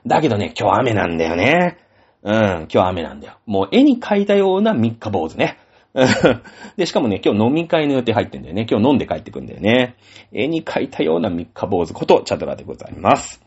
[0.05, 1.79] だけどね、今日雨なんだよね。
[2.21, 3.37] うん、今日雨なんだよ。
[3.47, 5.57] もう絵に描いたような3日坊主ね。
[6.77, 8.67] で、しかもね、今日飲み会の予定入ってんだよね。
[8.69, 9.95] 今日飲んで帰ってくんだよね。
[10.31, 13.42] 絵に描いたような三日坊主ことチャドラでございます。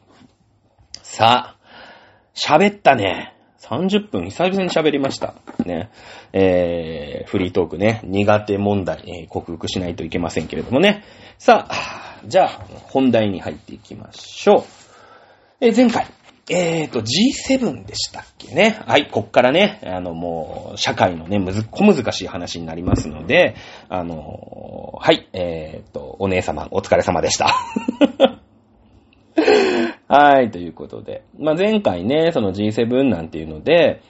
[1.16, 1.58] さあ、
[2.34, 3.34] 喋ったね。
[3.60, 5.34] 30分久々に喋りました。
[5.64, 5.88] ね。
[6.34, 11.04] えー、フリートークね、苦手問題、えー、克服しないといけませんけれどもね。
[11.38, 12.48] さあ、じゃあ、
[12.82, 14.64] 本題に入っていきましょう。
[15.62, 16.06] えー、前回、
[16.50, 18.78] えーと、G7 でしたっけね。
[18.86, 23.56] はい、こっからね、あの、もう、社会のね、むず、小難しい話になりますので、
[23.88, 27.54] あの、はい、えーと、お姉様、お疲れ様でした。
[30.08, 31.24] はい、ということで。
[31.38, 34.02] まあ、前回ね、その G7 なんていうので、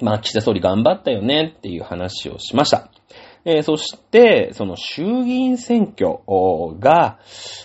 [0.00, 2.90] まあ、岸田総理頑張ったよねっていう話をしました。
[3.44, 6.18] えー、そして、その衆議院選挙
[6.80, 7.18] が、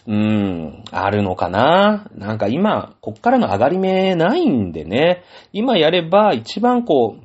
[0.06, 7.18] うーん、あるのかななんか今、こっからの上がり目ないんでね、今やれば一番こ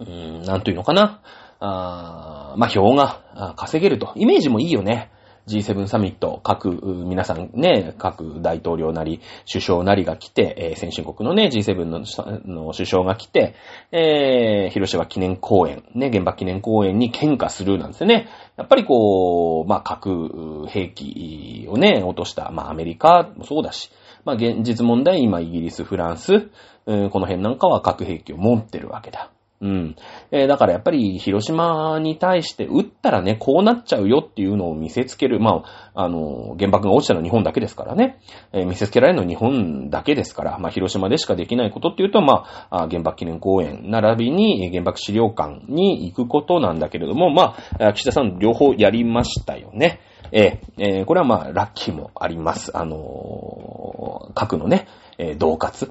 [0.00, 1.20] う、うーん、なんというのかな
[1.58, 4.12] あーまあ、票が稼げると。
[4.16, 5.10] イメージもいいよね。
[5.46, 6.70] G7 サミット、各、
[7.06, 12.00] 皆さんね、各大統領なり、首相なりが来て、えー、先進国のね、G7 の
[12.44, 13.54] の首相が来て、
[13.92, 18.28] えー、広島記念公園、ね、原爆記念公園に喧嘩するなんですよね。
[18.56, 23.90] やっぱりこう、まあ、核兵器をね、落とした、まあ、アメリカもそうだし、
[24.24, 26.48] まあ、現実問題、今、イギリス、フランス、
[26.86, 29.30] この辺なんかは核兵器を持ってるわけだ。
[29.60, 29.96] うん。
[30.30, 35.40] えー、だからやっぱり広島に対して撃ったらね、こうなっちゃうよっていうのを見せつける。
[35.40, 35.62] ま
[35.94, 38.18] あ、あの、原爆が落ちたのは日本だけですからね。
[38.52, 50.00] えー、見せつけられるのは日本だけですから、まあ、広島でしかできないことっていうと、まあ、原爆記念公園並びに原爆資料館に行くことなんだけれども、まあ、岸田さん両方やりましたよね。
[50.32, 52.76] えー、えー、これはまあ、ラッキーもあります。
[52.76, 54.86] あのー、核のね、
[55.18, 55.90] えー、同活。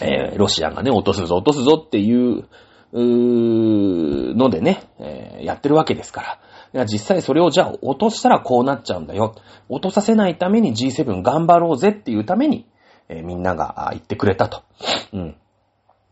[0.00, 2.44] えー、ロシアがね、落とすぞ、落とすぞっていう、
[2.92, 6.38] うーのでね、えー、やってるわけですから。
[6.74, 9.34] いや実際それをじゃあ落としたらこうなっちゃうんだよ。
[9.68, 12.66] 落とさせないために G7 頑張ろうぜっていうために、
[13.08, 14.62] えー、みんなが言ってくれたと。
[15.12, 15.36] うん。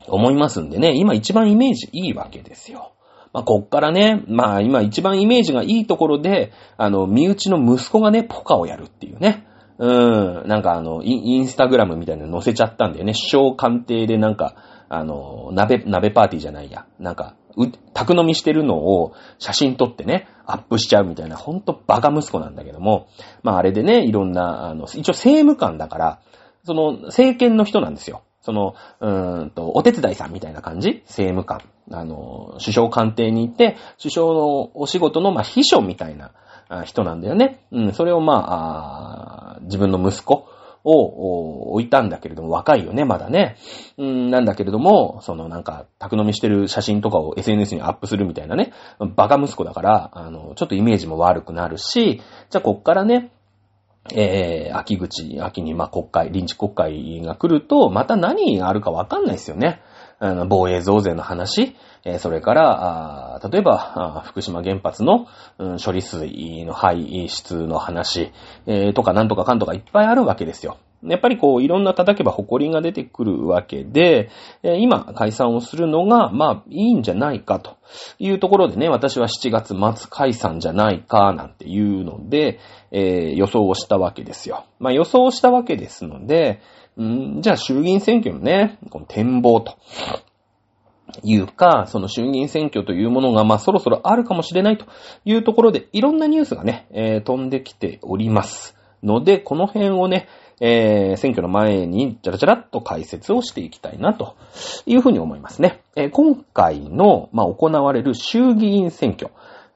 [0.07, 2.93] 思いますんでね、今一番イメージいいわけですよ。
[3.33, 9.47] まあ、こっからね、まあ今一番イメージがいいところで、あの、身内の息子がね、ポカをやるっていうね。
[9.83, 13.14] うん、なんかあの、インスタグラムみたいなの載せちゃったんだよね。
[13.14, 14.55] 首相官邸でなんか、
[14.90, 16.85] あの、鍋、鍋パーティーじゃないや。
[16.99, 23.09] なんか、う、宅飲みしてるのを写真撮ってね、アップしちゃうみたいな、ほんとバカ息子なんだけども、
[23.43, 26.21] まああれでね、いろんな、あの、一応政務官だから、
[26.64, 28.23] その、政権の人なんですよ。
[28.43, 31.03] その、うーんと、お手伝いさんみたいな感じ？
[31.07, 31.61] 政務官。
[31.93, 36.33] あの、首相官邸に行って、首相のお仕事の、まあ、秘書みたいな
[36.85, 37.66] 人なんだよね。
[37.72, 40.46] うん、それをまあ、あ自分の息子
[40.85, 43.56] を置いたんだけれども、若いよね、まだね。
[43.98, 48.72] うん、なんだけれども、そのなんか、宅飲みしてる写真とかを SNS にアップするみたいなね、
[49.16, 53.33] バカ息子だから、あの、ちょっとイメージも悪くなるし、じゃあこっからね、
[54.14, 59.83] えー、秋口、秋にまあ国会、臨時国会が来ると、また何があるかわかんないですよね。
[60.20, 65.26] あの、防衛増税の話、えそれから、例えば、福島原発の、
[65.59, 68.30] うん処理水の排出の話、
[68.66, 70.76] えとかなんとかかんとかいっぱいあるわけですよ。
[71.02, 74.28] やっぱりこう、いろんな叩けば誇りが出てくるわけで、
[74.62, 77.78] 今、解散をするのが、まあ、いいんじゃないかと
[78.18, 82.59] いうところでね、私は7月末解散じゃないか、なんていうので、
[82.92, 84.64] えー予想をしたわけですよ。
[84.78, 86.61] まあ、予想をしたわけですので、
[87.00, 89.76] んじゃあ衆議院選挙のね、この展望と。
[91.22, 94.87] いうか、その衆議院選挙というものが、まあ、そろそろあるかもしれないと
[95.24, 98.76] いうところで、いろんなニュースがね、えー飛んできております。
[99.03, 100.29] ので、この辺をね、
[100.61, 104.37] えー選挙の前に、じゃらじゃらっと解説をしていきたいな、と
[104.87, 105.83] いうふうに思いますね。
[105.96, 109.31] えー今回の、まあ、行われる衆議院選挙。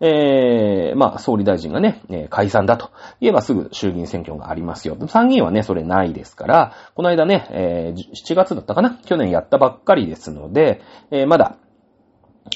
[0.07, 2.91] えー、まあ、総理大臣がね、え解散だと
[3.23, 4.99] 言えばすぐ衆議院選挙がありますよ。
[5.09, 11.57] 参議院はね、それないですから、この間ね、えー7月だったかな去年やったばっかりですので、えまだ、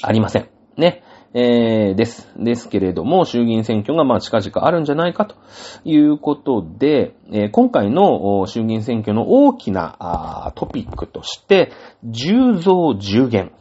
[0.03, 0.49] ありません。
[0.77, 1.01] ね。
[1.33, 2.31] えー、です。
[2.37, 5.35] ですけれども、衆議院選挙がまあ近々あるんじゃないかと
[5.83, 11.71] いうことで、えー今回の衆議院選挙の大きなトピックとして、
[12.05, 13.53] 10増10減。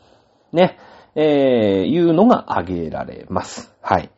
[0.53, 0.79] ね。
[1.20, 3.74] えー、いうのが挙げられます。
[3.83, 4.09] はい。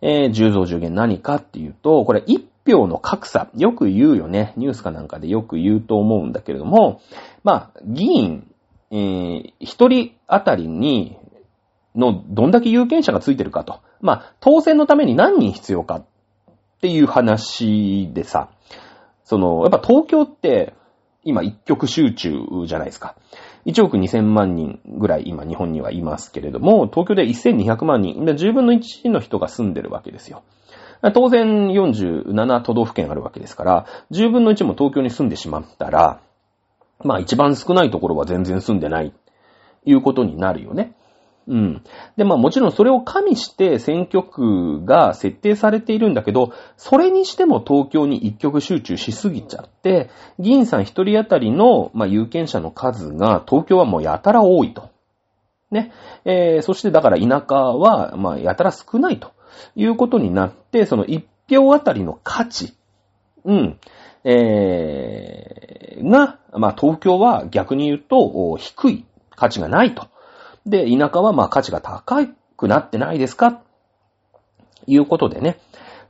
[0.00, 4.54] えー、10増10減何かっていうと、これ1票の格差、よく言うよね。
[4.56, 7.02] ニュースかなんかでよく言うと思うんだけれども、
[7.44, 8.50] まあ、議員、
[8.90, 11.18] えー、一人あたりに、
[11.94, 13.80] の、どんだけ有権者がついてるかと。
[14.00, 16.06] まあ、当選のために何人必要かっ
[16.80, 18.48] ていう話でさ、
[19.22, 20.72] その、やっぱ東京って、
[21.24, 23.16] 今一極集中じゃないですか。
[23.68, 30.42] 1億2000万人ぐらい今日本にはいますけれども、東京で1200万人、10分の1の人が住んでるわけですよ。
[31.12, 36.22] 当然47都道府県あるわけですから、10分の1も東京に住んでしまったら、
[37.04, 39.12] まあ一番少ないところは全然住んでない、
[39.84, 40.94] いうことになるよね。
[41.48, 41.82] うん。
[42.18, 54.90] で、まあもちろんそれを加味して選挙区が設定されているんだけど、それにしても東京に一極集中しすぎちゃって、議員さん一人当たりの、まあ、有権者の数が東京はもうやたら多いと。
[55.70, 55.90] ね。
[56.26, 59.32] えー、そしてだから田舎は、まあ、やたら少ないと
[59.74, 62.74] いうことになって、その一票当たりの価値、
[63.44, 63.78] うん。
[64.24, 70.08] えー、が、まあ、東京は逆に言うと、低い価値がないと。
[70.68, 72.26] で、田舎はまあ価値が高
[72.56, 73.60] くなってないですか？
[74.86, 75.58] いうことでね。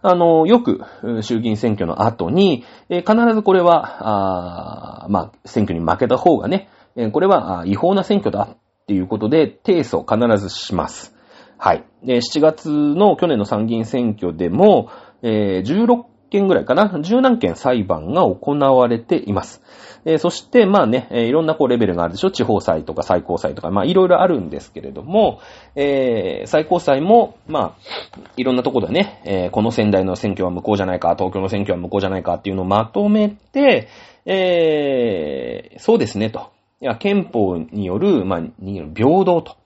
[0.01, 0.83] あの、よく、
[1.23, 11.17] 衆議院選挙の後に、え必ずこれは、あまあ、選挙に負けた方がね、えこれは違法な選挙だっていうことで、提訴を必ずします。
[11.57, 11.85] はい。
[12.05, 14.91] で、7月の去年の参議院選挙でも、
[15.23, 19.63] えー16件ぐらいかな、十何件裁判が行われています。
[20.05, 22.31] えーそして、まあね、えいろんなこうレベルがあるでしょ？
[22.31, 25.41] 地方裁とか最高裁とか、まあいろいろあるんですけれども、
[25.75, 33.89] えー最高裁も、まあ、いろんなところでね、えこの仙台の選挙は無効じゃないか、東京の選挙は無効じゃないかっていうのをまとめて、
[34.25, 36.51] えそうですね、と。
[36.81, 39.57] いや、憲法による、まあ、による平等と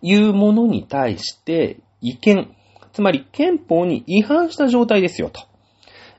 [0.00, 2.54] いうものに対して違憲、
[2.94, 5.42] つまり憲法に違反した状態ですよ、と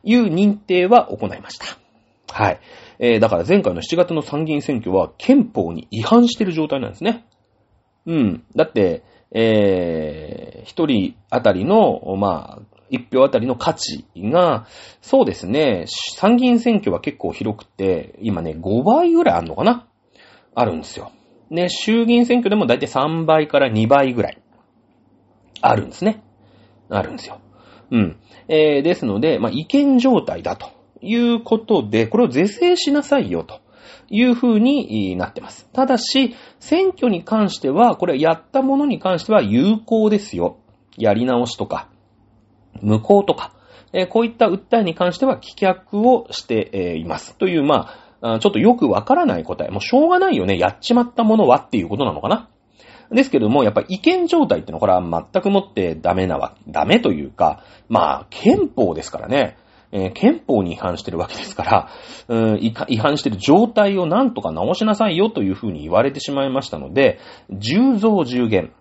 [0.04, 1.66] いう認定は行いました。
[2.32, 2.60] はい。
[3.00, 7.26] えーだから前回の7月の参議院選挙は憲法に違反してる状態なんですね。
[8.06, 8.44] うん。
[8.56, 14.68] だって、えー、一人あたりの、まあ、一票あたりの価値が、
[15.02, 19.88] そうですね、参議院選挙は結構広くて、今ね、5倍ぐらいあるのかな？
[20.54, 21.12] あるんですよ。
[21.50, 24.42] ね、衆議院選挙でもだいたい3倍から2倍ぐらい、
[25.62, 26.24] あるんですね。
[26.90, 27.40] あるんですよ。
[27.92, 28.18] うん。
[28.48, 30.70] えー、ですので、まあ、違憲状態だと
[31.02, 33.60] いうことで、これを是正しなさいよと
[34.10, 35.70] いう風になってます。
[35.74, 40.58] ただし、選挙に関しては、これやったものに関しては有効ですよ。
[40.98, 41.90] やり直しとか、
[42.82, 43.54] 無効とか、
[43.94, 47.38] えーこういった訴えに関しては棄却をして、います。
[47.38, 49.70] という、ま、あちょっとよくわからない答え。
[49.70, 50.58] もうしょうがないよね。
[50.58, 52.50] やっちまったものはっていうことなのかな。
[53.12, 59.58] ですけども、やっぱり違憲状態ってのはこれは全くもってダメなわ、ダメというか、まあ、憲法ですからね。
[59.92, 61.90] えー憲法に違反してるわけですから、
[62.28, 67.20] うん違反してる状態をなんとか直しなさいよというふうに言われてしまいましたので、
[67.52, 68.74] 10増10減。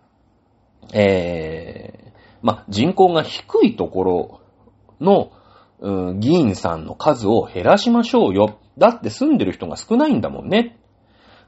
[0.93, 4.41] えー、まあ、人口が低いところ
[5.01, 5.31] の、
[5.81, 8.59] うん議員さんの数を減らしましょうよ。
[8.79, 10.79] だって住んでる人が少ないんだもんね。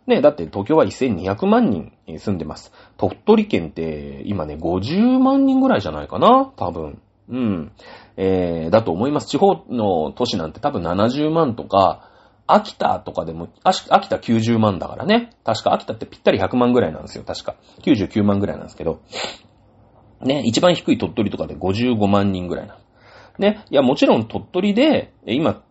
[0.07, 2.73] ね、だって東京は1200万人住んでます。
[2.97, 7.01] 鳥取県って今ね、50万人ぐらいじゃないかな多分。
[7.29, 7.73] うん。
[8.17, 9.27] えー、だと思います。
[9.27, 12.11] 地方の都市なんて多分70万とか、
[12.47, 15.31] 秋田とかでも、秋田90万だからね。
[15.45, 17.25] 確か秋田ってぴったり100万ぐらいなんですよ。
[17.25, 17.57] 確か。
[17.83, 19.01] 99万ぐらいなんですけど。
[20.21, 22.79] ね、一番低い鳥取とかで55万人ぐらいな。
[23.39, 25.63] ね、いや、もちろん鳥取で、今、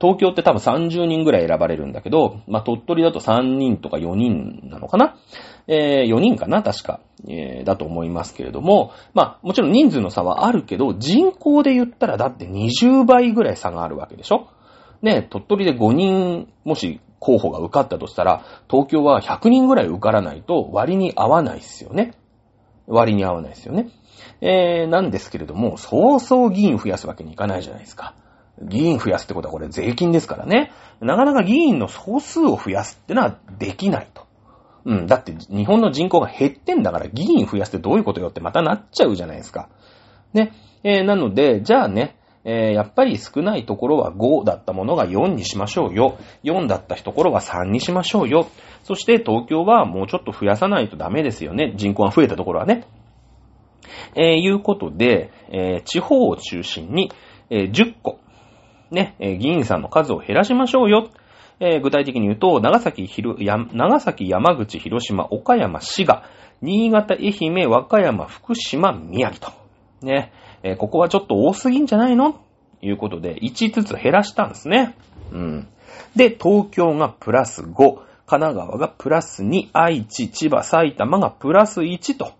[0.00, 5.16] 東京って多分30人ぐらい選ばれるんだけど、まあ、鳥取だと3人とか4人なのかな？
[5.68, 14.48] えー、4人かな確か、えー、だと思いますけれども、まあ、もちろん人数の差はあるけど、人口で言ったらだって20倍ぐらい差があるわけでしょ？
[15.02, 22.12] ね、鳥取で5人、もし候補が受かったとしたら、東京は100人ぐらい受からないと割に合わないですよね。
[22.86, 23.88] 割に合わないですよね。
[24.40, 28.14] えー、なんですけれども、そうそう議員増やすわけにいかないじゃないですか。
[28.62, 30.72] 議員増やすってことはこれ税金ですからね。
[31.00, 34.26] なかなか議員の総数を増やすってのはできないと。
[34.84, 35.06] うん。
[35.06, 39.68] だって日本の人口が減ってんだから議員増やすってどういうことよってまたなっちゃうじゃないですか。
[40.32, 40.52] ね。
[40.84, 46.16] えー、なので、じゃあね、えー、やっぱり少ないところは5だったものが4にしましょうよ。
[46.44, 48.46] 4だったところは3にしましょうよ。
[48.84, 51.74] そして東京はもうちょっと増やさないとダメですよね。
[51.76, 52.86] 人口が増えたところはね。
[54.14, 57.10] えー、いうことで、えー、地方を中心に、
[57.50, 58.20] えー、10個、
[58.90, 61.10] ね、えー議員さんの数を減らしましょうよ。
[61.60, 66.24] えー具体的に言うと、長崎、ひろや長崎、山口、広島、岡山、滋賀、
[66.62, 69.52] 新潟、愛媛、和歌山、福島、宮城と。
[70.02, 70.32] ね、
[70.62, 72.32] えーここはちょっと多すぎんじゃないの？
[72.32, 74.94] ということで、1ずつ減らしたんですね。
[75.32, 75.68] うん。
[76.14, 82.32] で、東京がプラス5、神奈川がプラス2、愛知、千葉、埼玉がプラス1と。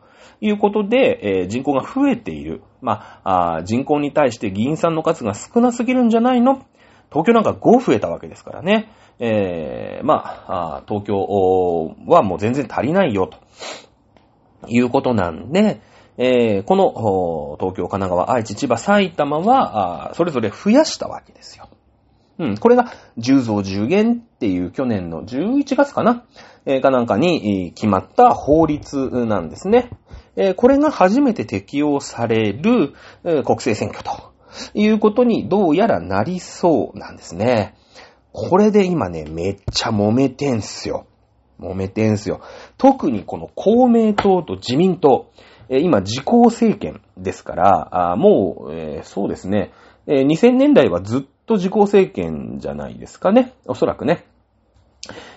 [0.42, 2.62] いうことで、えー人口が増えている。
[2.86, 6.62] まああ人口に対して議員さんの数が少なすぎるんじゃないの？
[7.10, 8.90] 東京なんか5増えたわけですからね。
[9.18, 11.16] えーまあ東京
[12.06, 13.38] はもう全然足りないよ、と
[14.68, 15.80] いうことなんで、
[16.18, 21.68] えーこの東京、神奈川、愛知、千葉、埼玉は、それぞれ増やしたわけですよ。
[22.38, 22.56] うん。
[22.58, 26.24] これが、10増10減っていう去年の11月かな、
[26.66, 29.90] えーかなんかに決まった法律なんですね。
[30.36, 34.32] えーこれが初めて適用される、えー国政選挙と
[34.74, 37.74] いうことにどうやらなりそうなんですね。
[38.32, 41.06] これで今ね、めっちゃ揉めてんすよ。
[41.58, 42.42] 揉めてんすよ。
[42.76, 45.30] 特にこの公明党と自民党、
[45.70, 49.72] えー今、自公政権ですから、もう、そうですね、
[50.06, 53.54] 2000年代はずっと自公政権じゃないですかね。
[53.66, 54.24] おそらくね。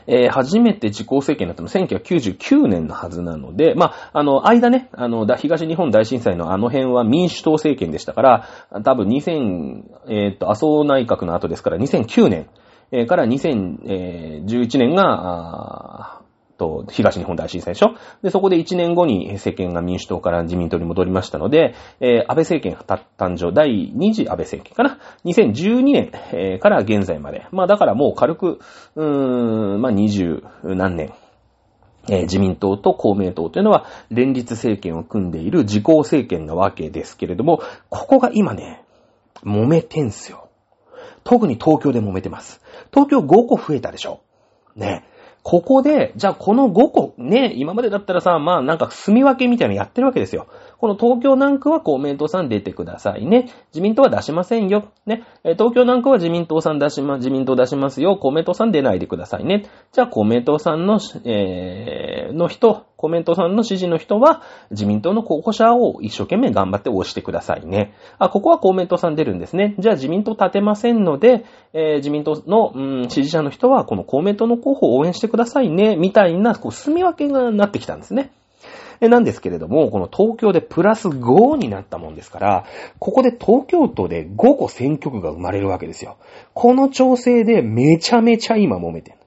[0.08, 8.48] えー初めて自公政権になったのは1999年のはずなので、まあ、あの、間ね、あの、東日本大震災のあの辺は民主党政権でしたから、
[8.84, 12.50] 多分2000、えっ、と、麻生内閣の後ですから2009年、
[12.92, 16.19] えーから2011年が、あ
[16.60, 17.96] と、東日本大震災でしょ？
[18.22, 27.48] で、そこで1年後に政権が民主党から自民党に戻りましたので、えー安倍政権た誕生、第2次安倍政権かな ?2012 年、えーから現在まで。
[27.52, 28.60] まあだからもう軽く、
[28.96, 31.14] うーん、まあ20何年。
[32.10, 38.84] えー自民党と公明党というのは連立政権を組んでいる自公政権なわけですけれども、ここが今ね、
[39.44, 40.50] 揉めてんすよ。
[41.24, 42.62] 特に東京で揉めてます。
[42.92, 44.22] 東京5個増えたでしょ？
[44.76, 45.04] ね。
[45.44, 50.48] ここで、じゃあこの5個、ね、今までだったらさ、まあなんか住み分けみたいなのやってるわけですよ。
[50.80, 53.50] この東京南区は公明党さん出てくださいね。
[53.74, 54.88] 自民党は出しませんよ。
[55.06, 55.24] ね。
[55.44, 58.16] 東京南区は自民党さん出しま、自民党出しますよ。
[58.16, 59.66] 公明党さん出ないでくださいね。
[59.92, 67.94] じゃあ公明党さんの、えーの人、公明党さんの支持の人は、自民党の候補者を一生懸命頑張って押してくださいね。
[68.18, 69.76] あ、ここは公明党さん出るんですね。
[69.80, 78.32] じゃあ自民党立てませんので、えー自民党の、うん、支持者の人は、この公明党の候補を応援してくださいね、みたいな、こう、住み分けがなってきたんですね。
[79.08, 82.66] なんですけれども、この東京でプラス5になったもんですから、
[83.00, 86.18] ここで東京都で5個選挙区が生まれるわけですよ。
[86.54, 89.18] この調整でめちゃめちゃ今揉めてる。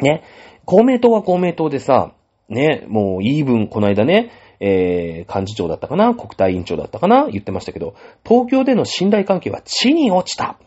[0.00, 0.22] ね。
[0.64, 2.12] 公明党は公明党でさ、
[2.48, 4.30] ね、もうイーブン、この間ね、
[4.60, 7.94] えー、幹事長だったかな国対委員長だったかな言ってましたけど、
[8.24, 10.58] 東京での信頼関係は地に落ちた。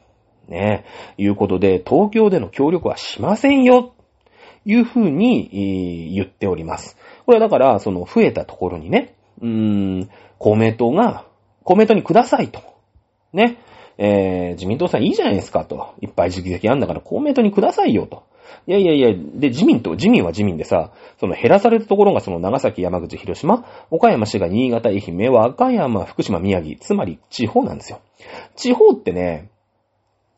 [0.47, 0.85] ね。
[1.17, 3.93] いうことで、東京での協力はしませんよ。
[4.67, 6.97] いうふうに、言っております。
[7.25, 9.47] これはだから、その増えたところにね、うー
[10.03, 11.25] ん、公明党が、
[11.63, 12.61] 公明党にくださいと。
[13.33, 13.57] ね。
[13.97, 15.95] えー、自民党さんいいじゃないですかと。
[16.01, 18.23] いっぱい時期あんだから公明党にくださいよと。
[18.67, 28.01] いやいやいや、で、自民党、自民は自民でさ、その減らされたところがその長崎、山口、広島、岡山、滋賀、新潟、愛媛、和歌山、福島、宮城、つまり地方なんですよ。
[28.55, 29.49] 地方ってね、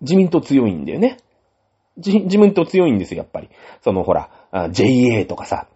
[0.02, 1.18] 自民党強いんだよね。
[2.06, 3.50] 自民党強いんですよ、やっぱり。
[3.82, 4.30] そのほら、
[4.72, 5.68] JA とかさ、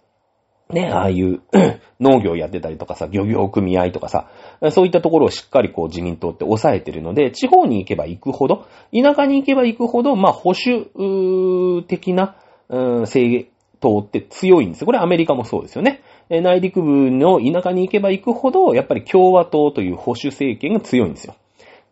[0.69, 1.41] ね、ああいう
[1.99, 4.29] 農業やってたりとかさ、漁業組合とかさ、
[4.71, 12.35] そういったところをしっかりこう自民党って抑えてるので、地方に行けば行くほど、田舎に行けば行くほど、まあ保守的な、
[12.69, 13.47] うん、政
[13.79, 14.85] 党って強いんですよ。
[14.85, 16.01] これアメリカもそうですよね。
[16.29, 21.35] 内陸部の田舎に行けば行くほど、やっぱり共和党という保守政権が強いんですよ。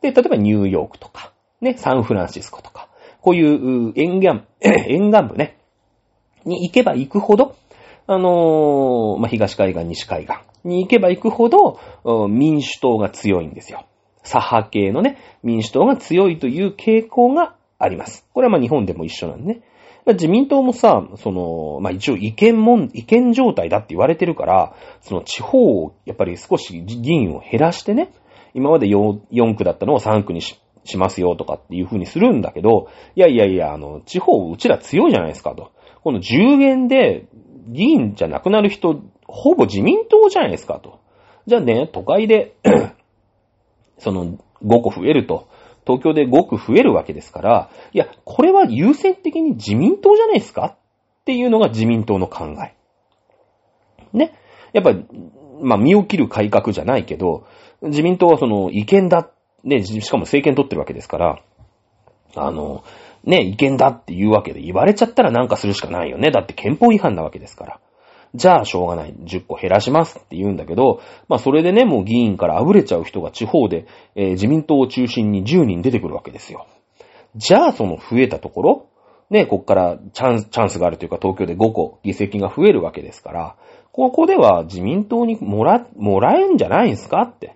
[0.01, 2.87] で、例えばニューヨークとか、ね、サンフランシスコとか、
[3.21, 5.57] こういう沿岸、 沿岸部ね、
[6.45, 7.55] に行けば行くほど、
[8.07, 11.79] あのー、まあ、東海岸、西海岸に行けば行くほど、
[12.27, 13.85] 民主党が強いんですよ。
[14.23, 18.27] 左派系のね、民主党が強いという傾向があります。
[18.33, 19.61] これはま、日本でも一緒なんでね。
[20.07, 28.11] 自民党もさ、その、まあ、一応違憲もん、違憲状態だって言われてるから、その地方をやっぱり少し議員を減らしてね、
[28.53, 35.71] 今まで 4, 4区だったのを3区にししますよとかっていう風にするんだけど、いやいやいや、あの、地方うちら強いじゃないですかと。
[36.03, 37.25] この10元で
[37.67, 40.99] 議員じゃなくなる人、ほぼ自民党じゃないですかと。
[41.47, 42.55] じゃあね、都会で
[43.97, 45.47] その5個増えると、
[45.85, 50.77] 東京で5区増えるわけですから、いや、これは優先的に自民党じゃないですか
[51.21, 52.75] っていうのが自民党の考え。
[54.13, 54.33] ね。
[54.73, 55.05] やっぱり、
[55.61, 57.45] まあ、身を切る改革じゃないけど、
[57.81, 59.31] 自民党はその違憲だっ、
[59.63, 61.39] ね、しかも政権取ってるわけですから、
[62.35, 62.83] あの、
[63.23, 66.31] ね、違憲だっていうわけで言われちゃったらなんかするしかないよね。
[66.31, 67.79] だって憲法違反なわけですから。
[68.33, 69.13] じゃあしょうがない。
[69.13, 73.85] 10個減らしますって言うんだけど、まあそれでね、もう議員から溢れちゃう人が地方で、
[74.15, 76.65] えー、自民党を中心に10人出てくるわけですよ。
[77.35, 78.87] じゃあその増えたところ、
[79.29, 83.55] ね、こっからチャンス、チャンスがあるというか東京で5個議席が増えるわけですから、
[83.91, 87.55] ここでは自民党にもら、もらえんじゃないんすかって、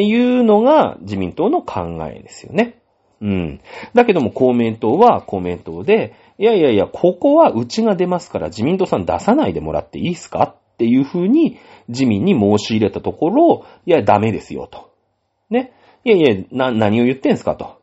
[0.00, 2.78] いうのが自民党の考えですよね。
[3.20, 3.60] うん。
[3.94, 10.56] だけども公明党は公明党で、いやいやいや、ここはうちが出ますから自民党さん出さないでもらっていいですか？
[10.74, 14.90] っていうふうに自民に申し入れたところ、いや、ダメですよと。
[15.50, 15.72] ね。
[16.04, 17.80] いやいや、な、何を言ってんすかと。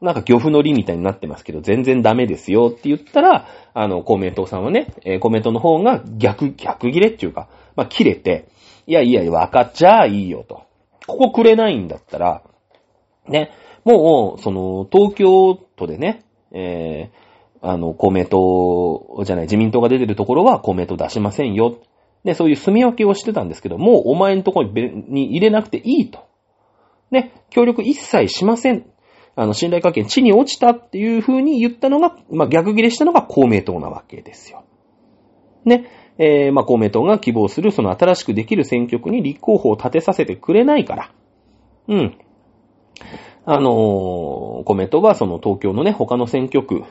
[0.00, 8.48] なんか漁夫の利みたいになってますけど、全然ダメですよって言ったら、あの、公明党さんはね、えー、公明党の方が逆、逆切れっていうか、まあ、切れて、
[8.86, 10.62] いやいや、わかっちゃいいよと。
[11.10, 12.42] ここくれないんだったら、
[13.28, 13.50] ね、
[13.84, 21.78] もう、その、東京都でね、えー、あの、公明党じゃない、自民党が出てるところは公明党出しませんよ。
[22.24, 26.20] で、そういう住み分けをしてたんですけど、もうお前のところに入れなくていいと。
[27.10, 28.86] ね、協力一切しません。
[29.36, 34.64] あの、信頼関係地に落ちたっていう風に言ったのが、まあ、逆切れしたのが公明党なわけですよ。
[35.64, 35.86] ね。
[36.22, 41.12] えー、まあ、公明党が希望するその新しくできる選挙区に立候補を立てさせてくれないから。
[41.88, 42.18] うん。
[43.46, 46.84] あの、公明党はその東京のね、他の選挙区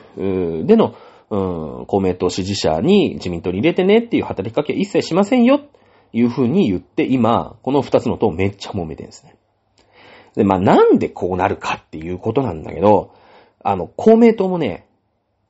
[0.66, 0.96] での、
[1.30, 5.60] うん、公明党支持者に自民党に入れてねっていう働きかけは一切しませんよ、
[6.12, 9.36] いうふうに言って、今、この二つの党めっちゃ揉めてるんですね。
[10.34, 13.14] で、まあ、なんでこうなるかっていうことなんだけど、
[13.62, 14.88] あの、公明党もね、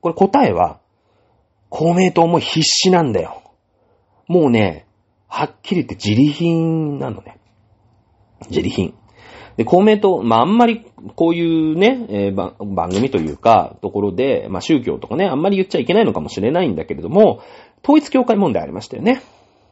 [0.03, 0.81] これ答えは、
[1.71, 3.40] 公明党も必死なんだよ。
[4.31, 4.87] もうね、
[5.27, 7.41] はっきり言って自利品なのね。
[8.49, 8.95] 自利品。
[9.57, 12.35] で、公明党、まあ、あんまりこういうね、えー、
[12.75, 17.43] 番組というか、ところで、まあ、宗教とかね、あんまり言っちゃいけないのかもしれないんだけれども、
[17.83, 19.21] 統一教会問題ありましたよね。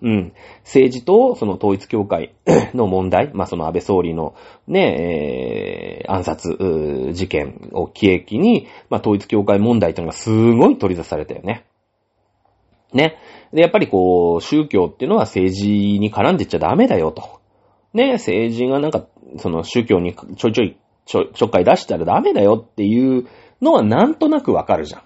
[0.02, 0.32] うん。
[0.64, 2.34] 政治とその統一教会
[2.74, 4.34] の問題、まあ、その安倍総理の
[4.66, 11.64] ね、えー、暗殺事件を契機に、まあ、統一教会問題というのがすごい取り出されたよね。
[12.92, 13.16] ね。
[13.52, 15.68] で、やっぱりこう、宗教っていうのは政治
[15.98, 17.40] に絡んでっちゃダメだよと。
[17.94, 19.06] ね、政治がなんか、
[19.38, 20.76] その宗教にちょいちょい
[21.08, 23.26] ちょ、ちょっかい出したらダメだよっていう
[23.62, 25.02] のはなんとなくわかるじゃん。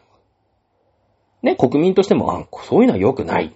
[1.42, 3.54] ね、国民としても、あ、そういうのは良くない。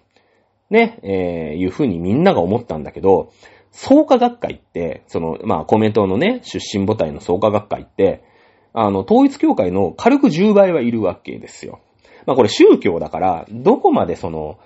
[0.70, 3.33] ね、えー、いうふうにみんなが思ったんだけど、
[3.72, 8.22] 創価学会って、その、まあ、コメントのね、出身母体の創価学会って、
[8.72, 11.81] あの、統一教会の軽く10倍はいるわけですよ。
[12.27, 14.59] まあ、これ宗教だから、どこまでその、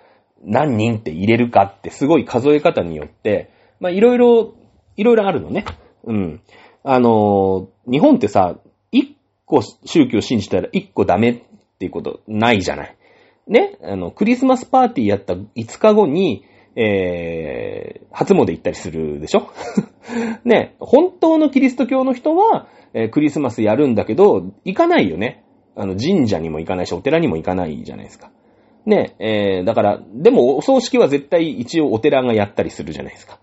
[0.42, 4.54] 何人って入れるかってすごい数え方によって、まあ、いろいろ、
[4.96, 5.64] いろいろあるのね。
[6.04, 6.40] うん。
[6.82, 8.56] あのー、日本ってさ、
[8.90, 11.42] 一個宗教信じたら一個ダメっ
[11.78, 12.96] ていうことないじゃない。
[13.46, 16.44] ね、あの、クリスマスパーティーやった5日後に、
[16.76, 19.50] えー、初詣行ったりするでしょ？
[20.44, 25.44] ね、本当のキリスト教の人は、えー、クリスマスやるんだけど、行かないよね。
[25.80, 28.30] あの、神社にも行かないし、お寺にも行かないじゃないですか。
[28.84, 33.38] ね、えー、だから、でも、お葬式は絶対一応お寺がやったりするじゃないですか。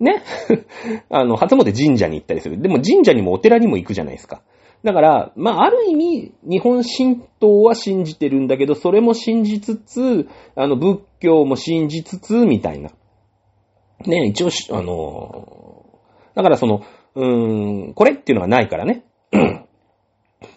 [0.00, 0.22] ね？
[1.10, 2.60] あの、初詣神社に行ったりする。
[2.60, 4.42] でも神社にもお寺にも行くじゃないですか。
[4.82, 12.90] だから、まあ、ある意味、日本神道は信じてるんだけど、それも信じつつ、あの、仏教も信じつつ、みたいな。
[14.06, 15.84] ね、一応、あの、
[16.34, 16.82] だからその、
[17.14, 19.04] うーん、これっていうのがないからね。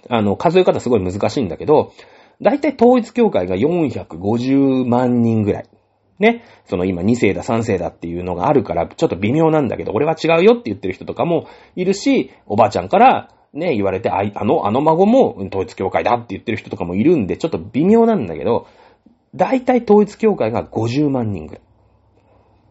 [0.09, 1.93] あの、数え方すごい難しいんだけど、
[2.41, 5.69] だいたい統一教会が450万人ぐらい。
[6.19, 6.43] ね。
[6.65, 18.67] その今2世だ3世だっていうのがあるから、ちょっと微妙なんだけど、俺は違うよって言ってる人とかもいるし、おばあちゃんから、ね、言われて、ああの、あの孫も統一教会だって言ってる人とかもいるんで、ちょっと微妙なんだけど、
[19.35, 21.63] 大体統一教会が50万人ぐらい。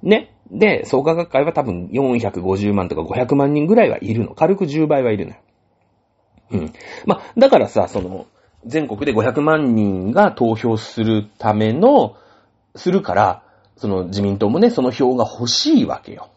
[0.02, 0.34] ね。
[0.50, 4.34] で、創価学会は多分450万とか500万人ぐらいはいるの。
[4.34, 5.36] 軽く10倍はいるのよ。
[6.52, 6.72] うん。
[7.06, 8.26] まあ、だからさ、その、
[8.64, 12.16] 全国で500万人が投票するための、
[12.76, 13.42] するから、
[13.76, 16.30] その自民党もね、その票が欲しいわけよ。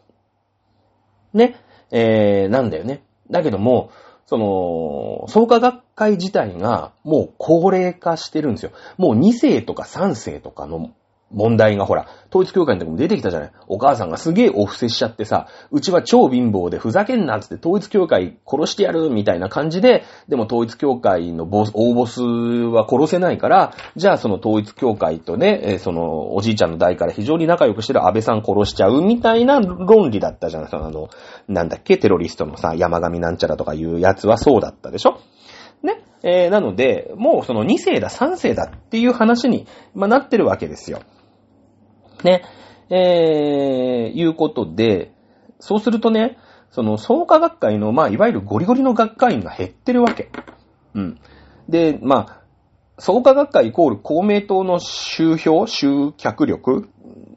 [1.34, 1.55] ね。
[1.91, 3.03] えー、なんだよね。
[3.30, 3.91] だけども、
[4.26, 8.72] その、創価学会自体がもう高齢化してるんですよ。
[8.97, 10.91] もう2世とか3世とかの
[11.32, 13.51] 問題がほら、統一教会の時も出てきたじゃない。
[13.67, 30.69] お母さんがすげえお布施しちゃってさ、うちは超貧乏でふざけんなっつって統一教会殺してやるみたいな感じで、でも統一教会のボス、大ボスは殺せないから、じゃあその統一教会とね、そのおじいちゃんの代から非常に仲良くしてる安倍さん殺しちゃうみたいな論理だったじゃない。
[30.69, 31.09] そのあの、
[31.47, 35.19] なんだっけ、テロリストのさ、山上なんちゃらとかいうやつはそうだったでしょ
[35.86, 36.03] ね。
[36.23, 41.01] えー、なので、もうその2世だ、3世だっていう話に、まあ、なってるわけですよ。
[42.23, 42.43] ね。
[42.89, 45.13] えー、いうことで、
[45.59, 46.38] そうするとね、
[46.71, 50.29] その創価学会の、まあ、いわゆるゴリゴリの学会員が減ってるわけ。
[50.93, 51.19] うん。
[51.69, 52.41] で、まあ、
[52.97, 56.89] 創価学会イコール公明党の集票、集客力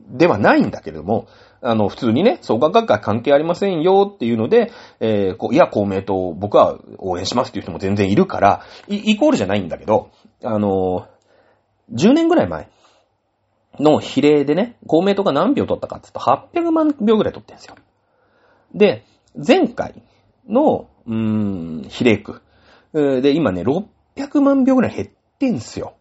[0.09, 1.27] ではないんだけれども、
[1.61, 10.11] あの、普通にね、創価学会関係ありませんよっていうので、えー、こう、いや、公明党、僕は応援しますっていう人も全然いるから、イコールじゃないんだけど、
[10.45, 11.09] あの
[11.93, 12.69] 10年ぐらい前、
[13.81, 17.77] の比例でね、公明党が何票取ったかって言うと800万票ぐらい取ってるんですよ。
[18.75, 19.05] で、
[19.35, 20.03] 前回
[20.49, 22.43] の、うーん、比例区。
[22.93, 25.95] で、今ね、600万票ぐらい減ってんすよ。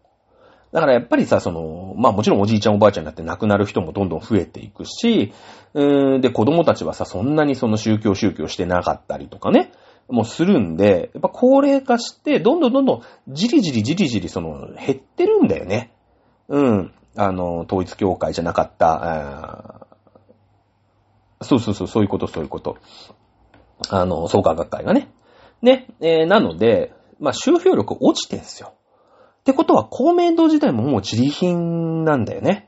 [0.72, 5.34] だからやっぱりさ、その、まあもちろんおじいちゃんおばあちゃんになって亡くなる人もどんどん増えていくし、
[5.74, 9.72] うんで、子供たちはさ、そんなにその宗教宗教してなかったりとかね、
[10.10, 15.92] もうするんで、やっぱ高齢化して、どんどんどんどん、じりじりじりじりその、減ってるんだよね。
[16.48, 16.94] うん。
[17.16, 19.88] あの、統一教会じゃなかった、
[21.42, 22.78] そうそうそう、そういうこと、そういうこと。
[23.90, 25.12] あの、創価学会がね。
[25.62, 28.74] ね、えー、なので、まあ、収票力落ちてんすよ。
[29.48, 32.68] ってことは、公明党自体ももう自利品なんだよね。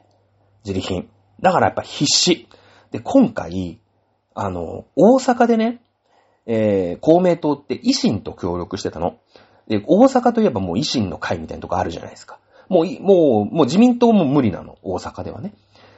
[0.63, 1.09] 自利品。
[1.41, 2.47] だからやっぱ必死。
[2.91, 3.82] で、今回、
[4.34, 5.82] あの、大阪でね、
[6.45, 9.17] えー、公明党って維新と協力してたの。
[9.67, 12.39] で、大阪といえばもう維新の会みたいなとこあるじゃないですか。
[12.69, 14.77] もう、もう、もう自民党も無理なの。
[14.82, 15.51] 大阪ではね。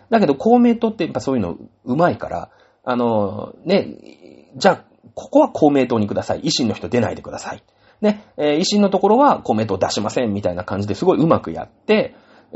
[0.10, 2.50] だけど公明党ってやっぱそういうのうまいから、
[2.84, 6.42] あの、ね、じゃあ、ここは公明党にください。
[6.42, 7.62] 維新の人出ないでください。
[8.02, 12.16] ね、えー、維新のところは公明党出しませんみたいな感じですごいうまくやって、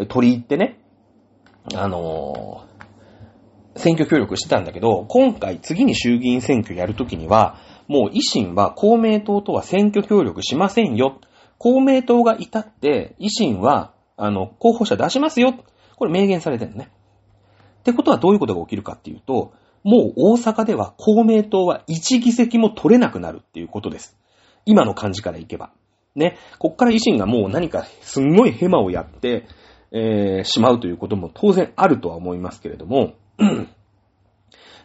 [0.09, 0.79] 取り入ってね、
[1.73, 11.19] あのー、選挙協力してたんだけど、今回次に衆議院選挙やるときには、もう維新は公明党とは選挙協力しませんよ。
[11.57, 15.53] 公明党がいたって、維新はあの、候補者出しますよ。
[15.97, 16.89] これ明言されてるのね。
[17.79, 24.17] ってことはどういうことが起きるかっていうと、もう大阪では公明党は1議席も取れなくなるっていうことです。
[24.66, 25.72] 今の感じからいけば。
[26.16, 26.38] ね。
[26.59, 29.47] こっから維新がもう何かすんごいヘマをやって、
[29.91, 33.13] えー、しまうということも当然あるとは思いますけれども、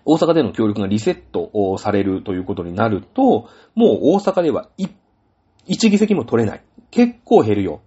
[0.05, 6.65] 大阪での協力がリセットをされるということになると、もう大阪では1議席も取れない。
[6.91, 7.83] 結構減るよ。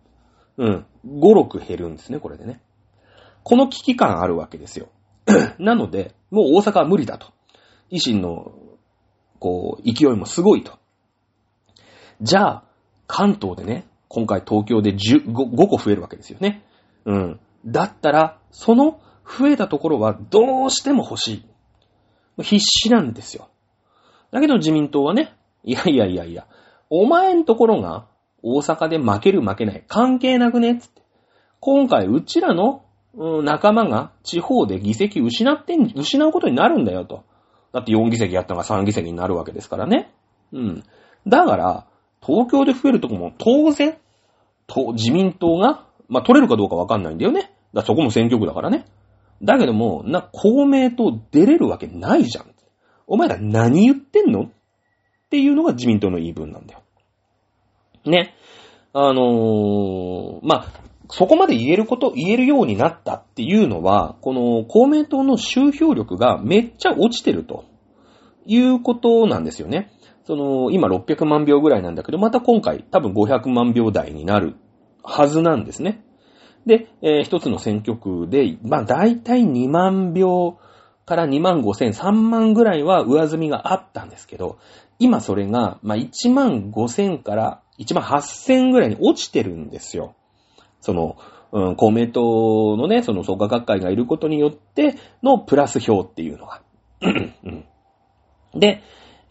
[0.57, 0.85] うん。
[1.05, 2.61] 5、6減るんですね、これでね。
[3.43, 4.89] この危機感あるわけですよ。
[5.59, 7.27] なので、もう大阪は無理だと。
[7.91, 8.53] 維新の、
[9.39, 10.77] こう、勢いもすごいと。
[12.21, 12.63] じゃあ、
[13.07, 16.63] 関東でね、今回東京で10 5, 5個増えるわけですよね。
[17.05, 17.39] うん。
[17.65, 21.33] だったら、その増えたところはどうしても欲し
[22.37, 22.43] い。
[22.43, 23.49] 必死なんですよ。
[24.31, 25.33] だけど自民党はね、
[25.63, 26.47] いやいやいやいや、
[26.89, 28.07] お前んところが
[28.41, 31.01] 大阪で負ける負けない関係なくねつって。
[31.59, 32.83] 今回うちらの、
[33.15, 37.23] 仲間が地方で議席失ってん、失うことになるんだよと。
[37.71, 40.11] だって4議席やったのが3議席になるわけですからね。
[40.51, 40.83] うん。
[41.27, 41.87] だから、
[42.25, 43.97] 東京で増えるとこも当然、
[44.67, 47.53] と、自民党が、まあ、取れるかどうかわかんないんだよね。
[47.73, 48.85] だそこも選挙区だからね。
[49.41, 52.45] だけども、な、公明党出れるわけないじゃん。
[53.07, 54.43] お前ら何言ってんの？
[54.43, 54.49] っ
[55.29, 56.81] ていうのが自民党の言い分なんだよ。
[58.05, 58.33] ね。
[58.93, 60.65] あのー、まあ、
[61.09, 67.65] そこまで言えること、言えるようになったっていうのは、この公明党の集票力がめっちゃ落ちてると
[68.45, 69.91] いうことなんですよね。
[70.25, 74.55] その、今600万票ぐらいなんだけど、また今回多分500万票台になる
[75.03, 76.03] はずなんですね。
[76.65, 80.57] で、えー、一つの選挙区で、まあ大体2万票
[81.05, 84.57] から2万5千、3万ぐらいは上積みがあったんですけど、
[84.99, 90.15] 今それが、まあ1万5千から1万8千ぐらいに落ちてるんですよ。
[90.79, 91.17] その、
[91.51, 96.61] うん、公明党のね、その創価学会がいることによってのプラス票っていうのが。
[98.55, 98.81] で、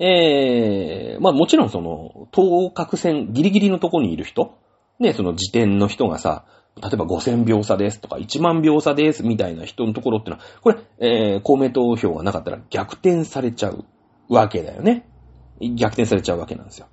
[0.05, 4.59] えー、まあもちろんその、当確線ギリギリのとこにいる人、
[4.99, 6.45] ね、その時点の人がさ、
[6.83, 13.85] 例えば5000秒差ですとか1万秒差ですみたいな人のところってのは、これ、えー、公明党票がなかったら逆転されちゃう
[14.29, 15.07] わけだよね。
[15.61, 16.89] 逆転されちゃうわけなんですよ。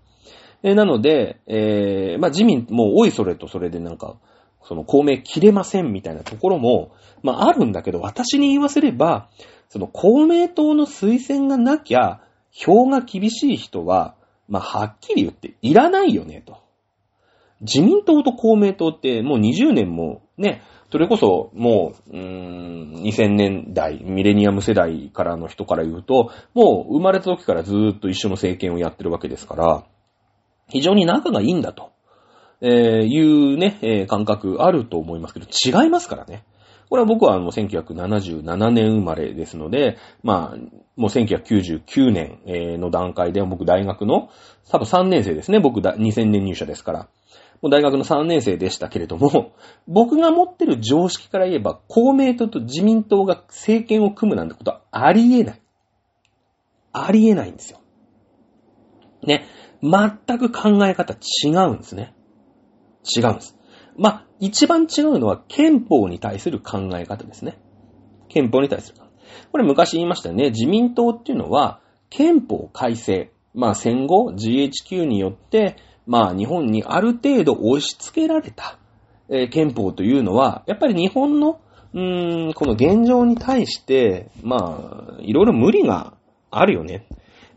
[0.61, 4.17] えー、なので、えー、まあ自民、もうおいそれとそれでなんか、
[4.61, 6.91] その公明切れませんみたいなところも、
[7.23, 9.29] まああるんだけど、私に言わせれば、
[9.69, 14.15] その公明党の推薦がなきゃ、票が厳しい人は、
[14.47, 16.57] まあ、はっきり言っていらないよね、と。
[17.61, 29.83] 自民党と公明党ってもう20年もね、それこそもう、うーん、2000年代、ミレニアム世代からの人から言うと、もう生まれた時からずーっと一緒の政権をやってるわけですから、
[30.69, 31.91] 非常に仲がいいんだと、
[32.61, 32.69] えー、
[33.05, 36.43] いうね、えー、感覚あると思いますけど、違いますからね。
[36.89, 40.57] これは僕はあの、1977年生まれですので、まあ、
[40.95, 44.29] もう1999年の段階で僕大学の、
[44.69, 45.59] 多分3年生ですね。
[45.59, 47.07] 僕だ2000年入社ですから。
[47.61, 49.53] もう大学の3年生でしたけれども、
[49.87, 55.61] 僕が持ってる常識から言えば、公明党と自民党が政権を組むなんてことはありえない。
[56.91, 57.79] ありえないんですよ。
[59.23, 59.45] ね。
[59.83, 62.15] 全く考え方違うんですね。
[63.15, 63.58] 違うんです。
[63.99, 67.59] まあ、一番違うのは憲法に対する考え方ですね。
[68.29, 68.95] 憲法に対する。
[69.51, 70.51] これ昔言いましたよね。
[70.51, 73.31] 自民党っていうのは、憲法改正。
[73.53, 75.75] まあ戦後 GHQ によって、
[76.07, 78.77] まあ日本にある程度押し付けられた、
[79.27, 81.59] えー、憲法というのは、やっぱり日本の、
[81.93, 86.13] うーん、この現状に対して、まあ、いろいろ無理が
[86.51, 87.05] あるよね。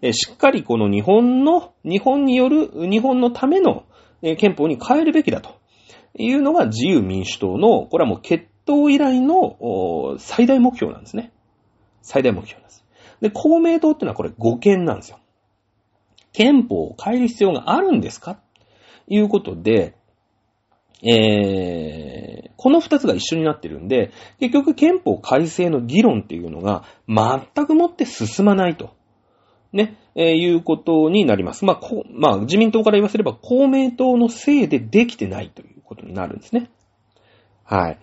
[0.01, 3.85] えー、しっかりこの日本の、日本による、日本のための、
[4.23, 5.62] えー、憲法に変えるべきだと
[6.19, 11.33] いうのが自由民主党の、これはもう決闘以来の最大目標なんですね。
[12.03, 12.85] 最大目標なんです。
[13.21, 15.19] で、公明党ってのはこれ5件なんですよ。
[16.33, 18.39] 憲法を変える必要があるんですか？
[19.09, 19.95] いうことで、
[21.03, 28.91] えー、この二つが一緒になってるんで、結局憲法改正の議論っていうのが全くもって進まないと。
[29.73, 31.65] ね、えー、いうことになります。
[31.65, 36.71] まあ、こまあ、自民党から言わせれば公明党のせいでできてないということになるんですね。
[37.65, 37.99] はい。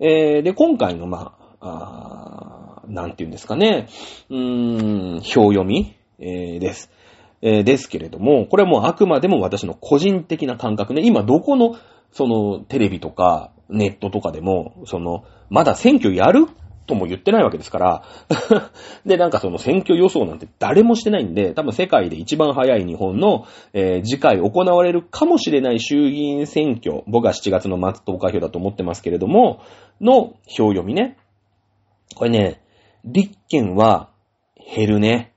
[0.00, 3.88] えー、で、今回の、まあ、あなんて言うんですかね、
[4.28, 6.90] うーん、表読み、えー、です。
[7.42, 11.02] えー、ですけれども、これはもうあくまでも私の個人的な感覚ね。
[11.04, 11.76] 今どこの、
[12.10, 16.46] その、テレビとか、ネットとかでも、その、まだ選挙やる
[16.86, 18.02] とも言ってないわけですから。
[19.06, 29.60] で、なんかその選挙予想なんて誰もしてないんで、多分世界で一番早い日本の、えー、次回行われるかもしれない衆議院選挙、僕は7月の末投開票だと思ってますけれども、
[30.00, 31.16] の票読みね。
[32.14, 32.60] これね、
[33.04, 34.10] 立憲は
[34.76, 35.32] 減るね。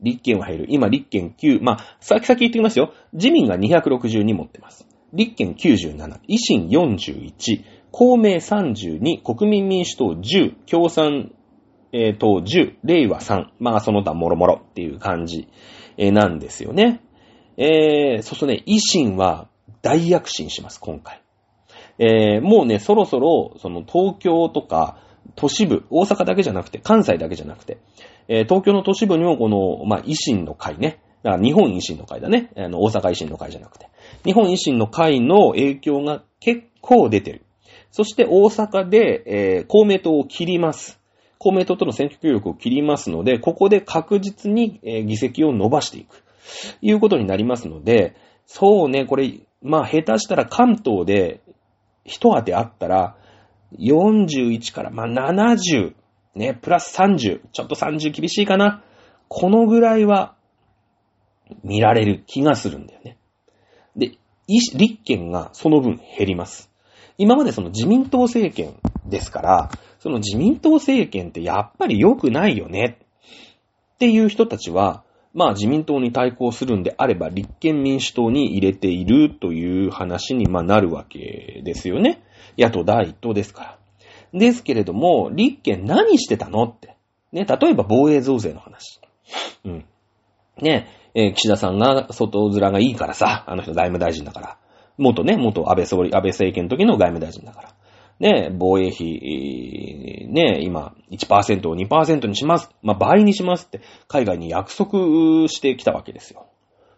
[0.00, 0.66] 立憲は減る。
[0.68, 2.92] 今、立憲9、まあ、先々言ってきますよ。
[3.12, 4.86] 自民が262持ってます。
[5.12, 11.32] 立憲97、維新41、公明32、国民民主党10、共産、
[11.92, 15.48] えー、党10、令和3、まあ、その他もろもろっていう感じ、
[15.96, 17.00] え、なんですよね。
[17.56, 19.48] えー、そうするとね、維新は
[19.82, 21.22] 大躍進します、今回。
[21.98, 24.98] えー、もうね、そろそろ、その東京とか、
[25.34, 27.78] 都市部、大阪だけじゃなくて、関西だけじゃなくて、
[28.28, 31.00] えー、東京の都市部にもこの、まあ、維新の会ね。
[31.22, 32.50] だから日本維新の会だね。
[32.56, 33.88] あの、大阪維新の会じゃなくて。
[34.24, 37.44] 日本維新の会の影響が結構出てる。
[37.90, 41.00] そして大阪で、えー、公明党を切ります。
[41.38, 46.22] 公明党との選挙協力を切りますので、ここで確実に、えー議席を伸ばしていく。
[46.80, 48.16] いうことになりますので、
[48.46, 51.40] そうね、これ、まあ下手したら関東で
[52.04, 53.16] 一当てあったら、
[53.78, 55.94] 41から、まあ70、
[56.34, 58.82] ね、プラス30、ちょっと30厳しいかな。
[59.28, 60.34] このぐらいは
[61.62, 63.18] 見られる気がするんだよね。
[63.96, 64.12] で、
[64.48, 66.67] 立憲がその分減ります。
[67.18, 72.98] 今までその自民党政権ですから、その自民党政権ってやっぱり良くないよね
[73.94, 75.02] っていう人たちは、
[75.34, 82.22] まあ自民党に対抗するんであれば立憲民主党に入れているという話にまあなるわけですよね。
[82.56, 83.78] 野党第一党ですから。
[84.32, 86.96] ですけれども、立憲何してたのって。
[87.32, 89.00] ね、例えば防衛増税の話。
[89.64, 89.84] うん。
[90.62, 94.58] ね、えー岸田さんが外面がいいからさ、あの人外務大臣だから。
[94.98, 97.68] 元ね、元安倍総理、安倍政権の時の外務大臣だから。
[98.20, 102.68] ね、防衛費、ね、今、1%を2%にします。
[102.82, 106.46] まあ、倍にしますって、海外に約束してきたわけですよ。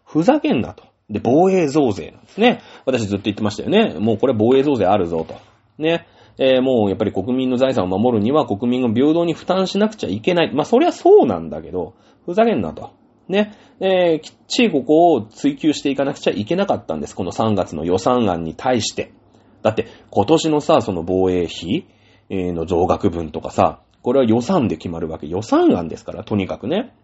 [0.05, 0.85] ふざけんなと。
[1.11, 2.61] で、防衛増税なんですね。
[2.87, 3.99] 私ずっと言ってましたよね。
[3.99, 5.35] もうこれ防衛増税あるぞと。
[5.79, 6.07] ね。
[6.39, 10.55] えーもうやっぱり国民の財産を守るには国民が平等に負担しなくちゃいけない。
[10.55, 11.95] まあ、そりゃそうなんだけど、
[12.25, 12.93] ふざけんなと。
[13.31, 13.55] ね。
[13.81, 17.15] えーきっちりここを追求していかなくちゃいけなかったんです。
[17.15, 19.13] この3月の予算案に対して。
[19.63, 21.87] だって、今年のさ、その防衛費
[22.31, 25.27] の増額分とかさ、これは予算で決まるわけ。
[25.27, 26.95] 予算案ですから、とにかくね。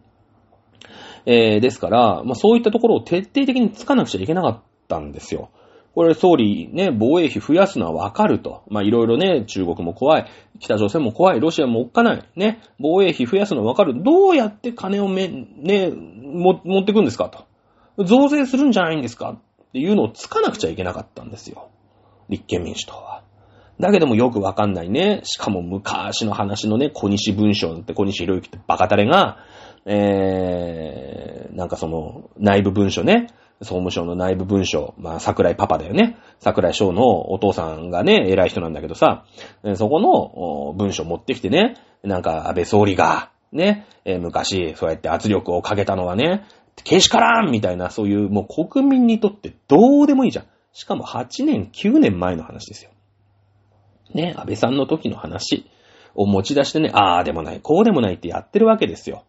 [1.27, 5.51] えーですから、まあ、そういったところを徹底的につかなくちゃいけなかったんですよ。
[5.97, 8.63] これ総理ね、防衛費増やすのはわかると。
[8.69, 10.27] まあ、いろいろね、中国も怖い、
[10.61, 12.29] 北朝鮮も怖い、ロシアもおっかない。
[12.37, 14.03] ね、防衛費増やすのはわかる。
[14.03, 18.05] どうやって金をめ、ね、も、持ってくんですかと。
[18.05, 21.71] 増税するんじゃないんですかっていうのをつかなくちゃいけなかったんですよ。
[22.29, 23.23] 立憲民主党は。
[23.81, 25.23] だけどもよくわかんないね。
[25.25, 29.39] しかも昔の話のね、小西文章って小西博之ってバカタレが、
[29.87, 33.29] えー、なんかその内部文書ね、
[33.61, 36.19] 総務省の内部文書、まあ桜井パパだよね。
[36.41, 39.25] 桜井翔のお父さんがね、偉い人なんだけどさ、
[39.75, 46.45] そこの文書持ってきてね、なんか安倍総理が、ね、昔そうやって圧力をかけたのはね、
[46.85, 50.47] けしからんみたいな、そういうもう国民にとってどうでもいいじゃん。
[50.73, 52.91] しかも8年、9年前の話ですよ。
[54.13, 55.65] ね、安倍さんの時の話
[56.15, 59.25] を持ち出してね、ああでもない、こうでもないってやってるわけですよ。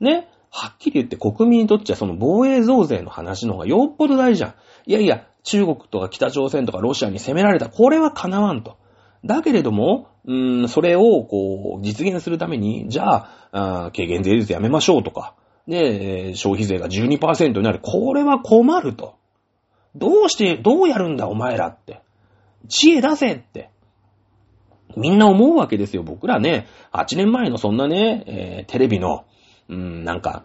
[0.00, 4.54] ね、はっきり言って国民にとっちゃその防衛増税の話の方がよっぽど大事じゃん。
[4.86, 8.76] いやいや、中国とか北朝鮮とかロシアに攻められた、これは叶わんと。
[9.24, 15.34] だけれども、うん、それを、こう、実現するために、じゃあ、あ軽減税率やめましょうとか、
[15.66, 17.80] ね、消費税が12%になる。
[17.82, 19.14] これは困ると。
[19.94, 22.02] どうして、どうやるんだお前らって。
[22.68, 23.70] 知恵出せって。
[24.96, 26.02] みんな思うわけですよ。
[26.02, 29.24] 僕らね、8年前のそんなね、えーテレビの、
[29.70, 30.44] うん、なんか、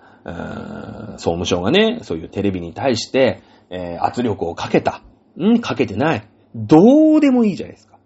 [1.17, 5.01] 総務省がね、そういうテレビに対して、えー圧力をかけた。
[5.37, 6.27] うん、かけてない。
[6.53, 7.97] どうでもいいじゃないですか。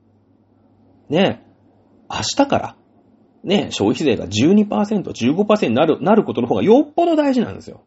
[1.09, 1.45] ね、
[2.09, 2.75] 明日から、
[3.43, 7.81] ね、消費税が12%、15%になる、なることの方がよっぽど大事なんですよ。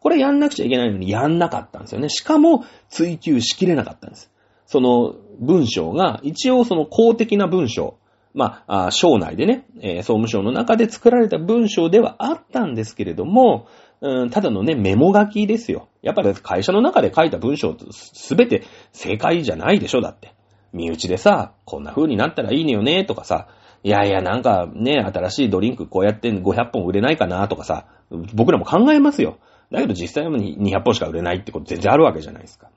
[0.00, 2.08] これやんなくちゃいけないのにやんなかったんですよね。
[2.08, 4.30] しかも追求しきれなかったんです。
[4.66, 7.98] その文章が、一応その公的な文章、
[8.34, 9.64] まあ、省内でね、
[9.98, 13.66] 総務省の中で作られた文章ではあったんですけれども、
[14.00, 15.88] うん、ただのね、メモ書きですよ。
[16.02, 20.32] やっぱり会社の中で書いた文章すべて正解じゃないでしょ、だって。
[20.72, 23.48] 身内でさ、こんな風になったらいいねよね、とかさ、
[23.82, 27.86] いやいや、なんかね、新しいドリンクこうやって500本売れないかな、とかさ、
[28.34, 29.38] 僕らも考えますよ。
[29.70, 32.68] だけど実際は200本しか売れないってこと全然あるわけじゃないですか。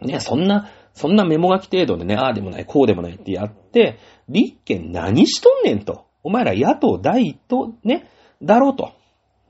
[0.00, 6.06] ね、そんな、そんなメモ書き程度でね、ああでもない、こうでもないってやって、立憲何しとんねんと。
[6.22, 8.08] お前ら野党第一党、ね、
[8.42, 8.92] だろうと。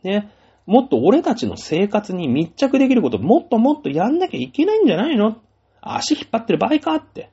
[0.03, 0.31] ね、
[0.67, 5.37] もっと俺たちの生活に密着できることもっともっとやんなきゃいけないんじゃないの？
[5.81, 7.31] 足引っ張ってる場合かって。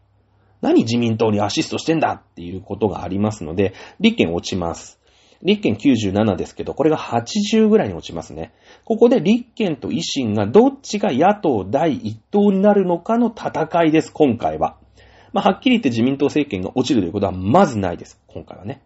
[0.62, 4.99] 何自民党にアシストしてんだっていうことがありますので、立憲落ちます。
[5.42, 8.54] 立憲97ですけど、これが80ぐらいに落ちますね。
[8.84, 14.78] ここで立憲と維新がどっちが野党第一党になるのかの戦いです、今回は。
[15.32, 18.82] まあ、はっきり言って自民党政権が落ちるということはまずないです、今回はね。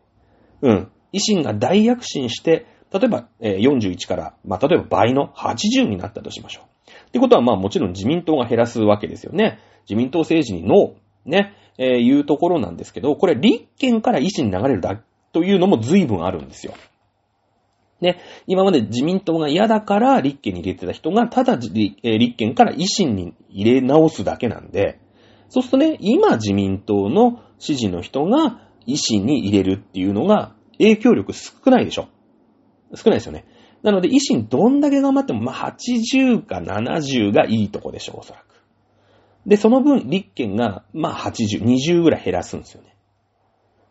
[0.61, 0.91] うん。
[1.13, 6.91] 維新が大躍進して、例えば、えー41から、まあ、例えば倍の80になったとしましょう。
[7.07, 9.59] ってことは、まあ、もちろん自民党が減らすわけですよね。
[9.89, 15.01] 自民党政治にノー、ね、えーいうところなんですけど、これ立憲から維新に流れるだ
[15.33, 16.73] というのも随分あるんですよ。
[17.99, 21.95] ね、今まで自民党が嫌だから立憲に入れてた人が、ただ立
[22.37, 24.99] 憲から維新に入れ直すだけなんで、
[25.49, 32.07] そうするとね、今自民党の支持の人が維新に入れるっていうのが影響力少ないでしょ
[32.95, 33.45] 少ないですよね。
[33.83, 38.63] なので、維新どんだけ頑張っても、まあ、80か70がいいとこでしょ、おそらく。
[39.45, 42.92] で、その分、立憲が、まあ、80、20ぐらい減らすんですよね。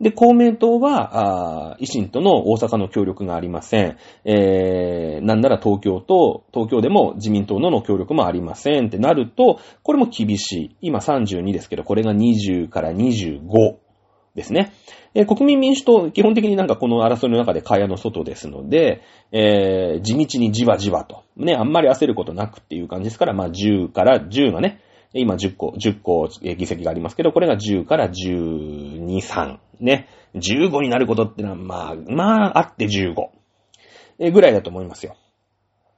[0.03, 3.97] で、公明党は、あ維新との大阪の協力がありません。
[4.25, 10.77] えー、なんなら東京と、東京でも自民党のの協力もありませんってなると、これも厳しい。
[10.81, 13.77] 今32ですけど、これが20から25
[14.35, 14.73] ですね。
[15.15, 24.81] えー、国民民主党、基本的になんかこの争いの中で蚊帳の外ですので、えー、地道にじわじわと、ね、あんまり焦ることなくっていう感じですから、まあ10から10がね、
[25.15, 29.59] 今10個、10個議席がありますけど、これが10から12、3。
[29.81, 30.09] ね。
[30.35, 33.15] 15になることってのは、まあ、まあ、あって15。
[34.19, 35.17] えぐらいだと思いますよ。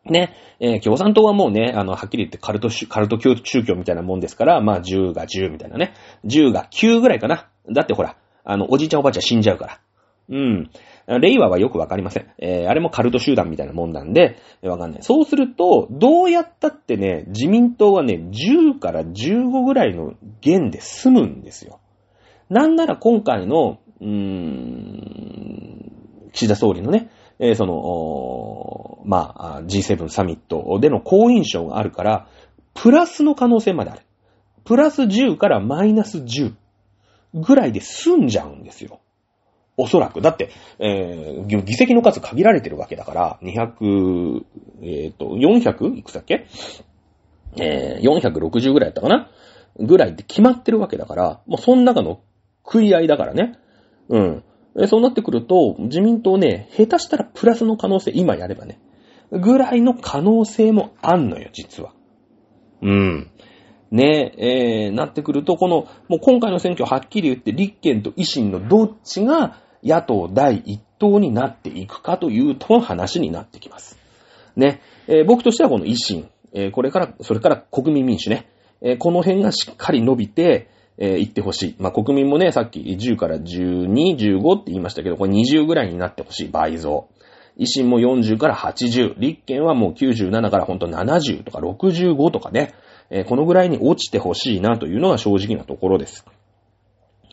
[0.06, 0.34] ね。
[0.60, 5.94] えー、共産党はもうね、あの、はっきり言ってカルト、カルト宗教みたいなもんですから、まあ、10が10みたいなね。
[6.24, 7.48] 10が9ぐらいかな。
[7.70, 9.80] だってほら、あの、おじいちゃんおばあちゃん死んじゃうから。
[10.28, 10.70] うん。
[11.06, 12.26] レイワはよくわかりません。
[12.38, 15.02] えー、あれもカルト集団みたいなもんなんで、わかんない。
[15.02, 21.80] そうすると、どうやったってね、自民党はね、10から15ぐらいの弦で済むんですよ。
[22.48, 25.92] なんなら今回の、うーん、
[26.32, 32.28] 岸田総理のね、えー、その、まあ、G7 サミットでの好印象があるから、
[32.74, 34.02] プラスの可能性まである。
[34.64, 36.54] プラス10からマイナス10
[37.34, 39.00] ぐらいで済んじゃうんですよ。
[39.76, 40.20] おそらく。
[40.20, 44.44] だって、えー、議席の数限られてるわけだから、200、
[44.82, 45.96] えっ、ー、と、400?
[45.96, 46.46] いくつだっけ？
[47.56, 49.30] えー、460ぐらいやったかな？
[49.78, 52.20] ぐらいって決まってるわけだから、もうその中の
[52.64, 53.58] 食い合いだからね。
[54.08, 54.44] うん。
[54.86, 58.80] そうなってくると、自民党ね、下手したらプラスの可能性、今やればね、
[59.30, 61.92] ぐらいの可能性もあんのよ、実は。
[62.82, 63.30] うん。
[63.94, 73.96] ねえ、ー、なってくると、この、もう今回の選挙はっきり言って、立憲と維新のどっちが野党第一党になっていくかというとの話になってきます。
[74.56, 74.80] ね。
[75.06, 78.48] えー、僕としてはこの維新、えー、これから、それから国民民主ね。
[78.82, 80.68] えー、この辺がしっかり伸びて、
[80.98, 81.76] えー、行ってほしい。
[81.78, 83.86] まあ、国民もね、さっき10から12、
[84.16, 86.48] 15って言いましたけど、これ20ぐらいになってほしい。
[86.48, 87.06] 倍増。
[87.58, 89.14] 維新も40から80。
[89.18, 92.74] 立憲はもう97からほんと70とか65とかね。
[93.10, 96.24] えー、このぐらいに落ちてほしいなというのが正直なところです。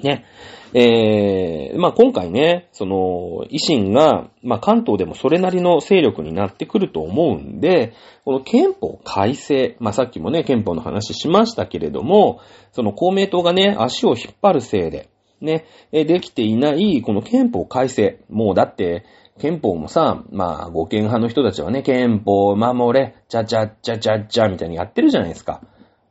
[0.02, 0.26] ね。
[0.74, 7.94] えー、まあ、今回ね、その、維新が、まあ、関東でもそれなりの勢力になってくると思うんで、
[8.24, 12.40] この憲法改正、まあ、さっきもね、憲法の話しましたけれども、
[12.72, 15.10] その公明党がね、足を引っ張るせいで、
[15.42, 18.20] ね、できていない、この憲法改正。
[18.30, 19.04] もうだって、
[19.42, 25.62] 憲法もさ、まあ、護憲派の人たちはね、憲法を守れ、ちゃちゃちゃちゃちゃみたいにやってるじゃないですか。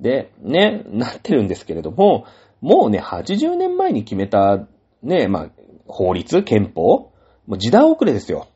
[0.01, 2.27] で、ね、なってるんですけれども、
[2.61, 4.67] もうね、80年前に決めた、
[5.05, 5.51] ね、まあ、
[5.87, 7.13] 法律、憲法、
[7.47, 8.49] もう時代遅れですよ。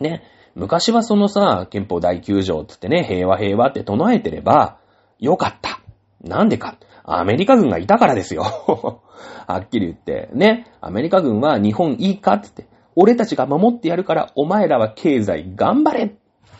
[0.00, 0.22] ね。
[0.54, 4.78] 昔はそのさ、憲法第9条つってね、平和平和って唱えてれば、
[5.18, 5.80] よかった。
[6.22, 6.76] なんでか。
[7.02, 8.42] アメリカ軍がいたからですよ。
[9.48, 10.30] はっきり言って。
[10.32, 10.66] ね。
[10.80, 12.66] アメリカ軍は日本いいかってって。
[12.96, 16.14] 俺たちが守ってやるから、お前らは経済頑張れ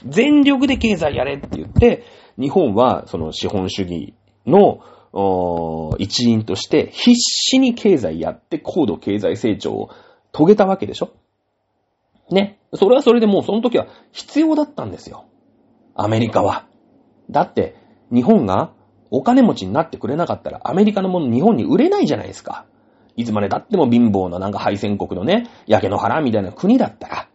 [0.06, 2.04] 全力で経済やれって言って、
[2.38, 4.14] 日本はその資本主義
[4.46, 4.80] の
[5.98, 9.90] 一員として必死に経済やって高度経済成長を
[10.32, 11.12] 遂げたわけでしょ
[12.30, 12.58] ね。
[12.74, 15.26] それはそれでもうその時は必要だったんですよ。
[15.94, 16.66] アメリカは。
[17.28, 17.76] だって、
[18.12, 18.72] 日本が
[19.10, 22.64] お金持ちになってくれなかったらアメリカのもの日本に売れないじゃないですか。
[23.20, 27.28] いつまで経っても貧乏ななんか敗戦国のね、焼け野原みたいな国だったら。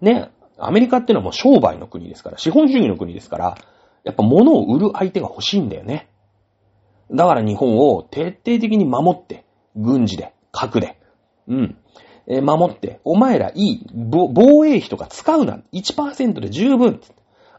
[0.00, 0.30] ね。
[0.58, 3.58] アメリカってのはもう商売の国ですから、資本主義の国ですから、
[4.04, 6.08] やっぱ物を売る相手が欲しいんだよね。
[7.10, 9.44] だから日本を徹底的に守って、
[9.76, 10.98] 軍事で、核で、
[11.46, 11.76] うん、
[12.26, 15.60] えー、守って、お前らいい、防衛費とか使うな。
[15.72, 17.00] 1%で十分。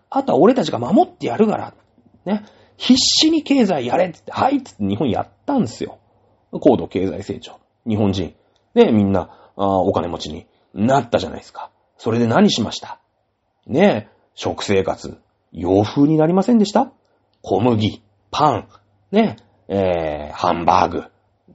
[0.10, 1.74] あとは俺たちが守ってやるから。
[2.26, 2.45] ね。
[2.78, 5.99] 必死に経済やれっつって、はいっつって日本やったんですよ。
[6.60, 7.60] 高度経済成長。
[7.88, 8.36] 日本人。
[8.74, 11.70] で、みんな、お金持ちになったじゃないですか。
[11.97, 12.99] それで何しました？
[13.68, 15.20] ね、食生活、
[15.51, 16.91] 洋風になりませんでした？
[17.41, 18.01] 小麦、
[18.32, 18.68] パン、
[19.12, 19.36] ね、
[19.68, 21.04] えー、ハンバーグ、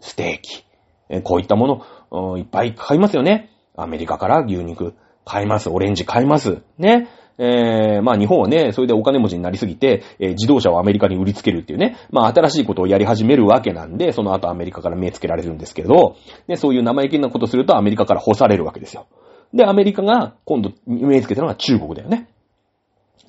[0.01, 0.65] ステーキ、
[1.09, 3.51] えー、こういったもの、いっぱい買いますよね。
[3.77, 4.95] アメリカから牛肉
[5.25, 5.71] 買います。
[5.71, 6.63] オレンジ買います。
[6.79, 7.09] ね。
[7.39, 16.17] えー、まあ日本はね、それでお金持ちになりすぎて、えー、自動車をアメリカに売りつけるっていうね、まあ新しいことをやり始めるわけなんで、その後アメリカから目つけられるんですけど、
[16.49, 19.07] ね、そういう生意気なことするとアメリカから干されるわけですよ。
[19.55, 22.29] で、アメリカが今度目つけたのが中国だよね。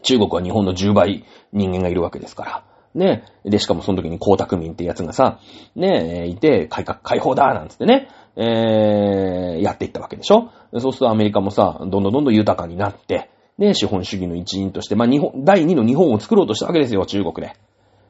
[0.01, 2.64] 中国は日本の10倍人間がいるわけですから。
[2.95, 3.24] ね。
[3.43, 5.39] で、しかもその時に江沢民ってやつがさ、
[5.76, 13.30] ね、いて、改革開放だなんつってね、えー、やっていったわけでしょそうするとアメリカもさ、どんどんどんどん豊かになって、
[13.60, 17.53] ね、資本主義の一員として、まあ、日本、第二の日本を作ろうとしたわけですよ、中国で。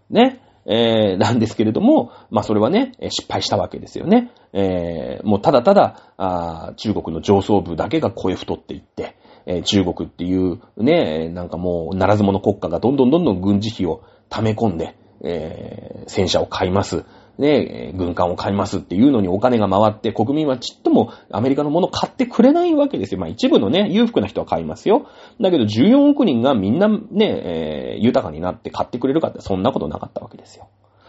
[0.09, 0.39] ね。
[0.65, 4.31] えー、なんですけれども、まあ、それはね、失敗したわけですよね。
[4.53, 9.15] えー、もうただただ、あ中国の上層部だけが声太っていって、
[9.47, 17.05] えー、中国っていうね、なんかもう、ならず者国家がどんどんどんどん軍事費を溜め込んで、えー、戦車を買います。
[17.39, 23.19] ね、軍艦を買いますっていうのにお金が回って、国民はちっともアメリカのものを買ってくれないわけですよ。
[23.19, 25.07] まあ一部のね、裕福な人は買いますよ。
[25.39, 30.67] だけど14億人がみんなね、えー、豊かになって買ってくれるかってそんなことなかったわけですよ。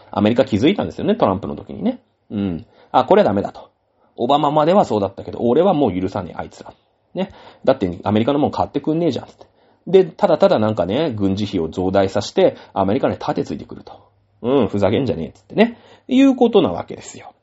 [0.09, 2.01] アメリカ気づいたんですよね、トランプの時にね。
[2.29, 2.65] うん。
[2.93, 3.71] あ、これはダメだと。
[4.15, 6.73] オバマまではそうだったけど、俺はもう許さねえ、あいつら。
[7.13, 7.31] ね。
[7.65, 9.47] だってアメリカのもの買ってくんねえじゃん、って。
[9.87, 14.11] で、ただただなんかね、軍事費を増大させて、アメリカに盾ついてくると。
[14.41, 15.77] うん、ふざけんじゃねえ、つってね。
[16.07, 17.33] いうことなわけですよ。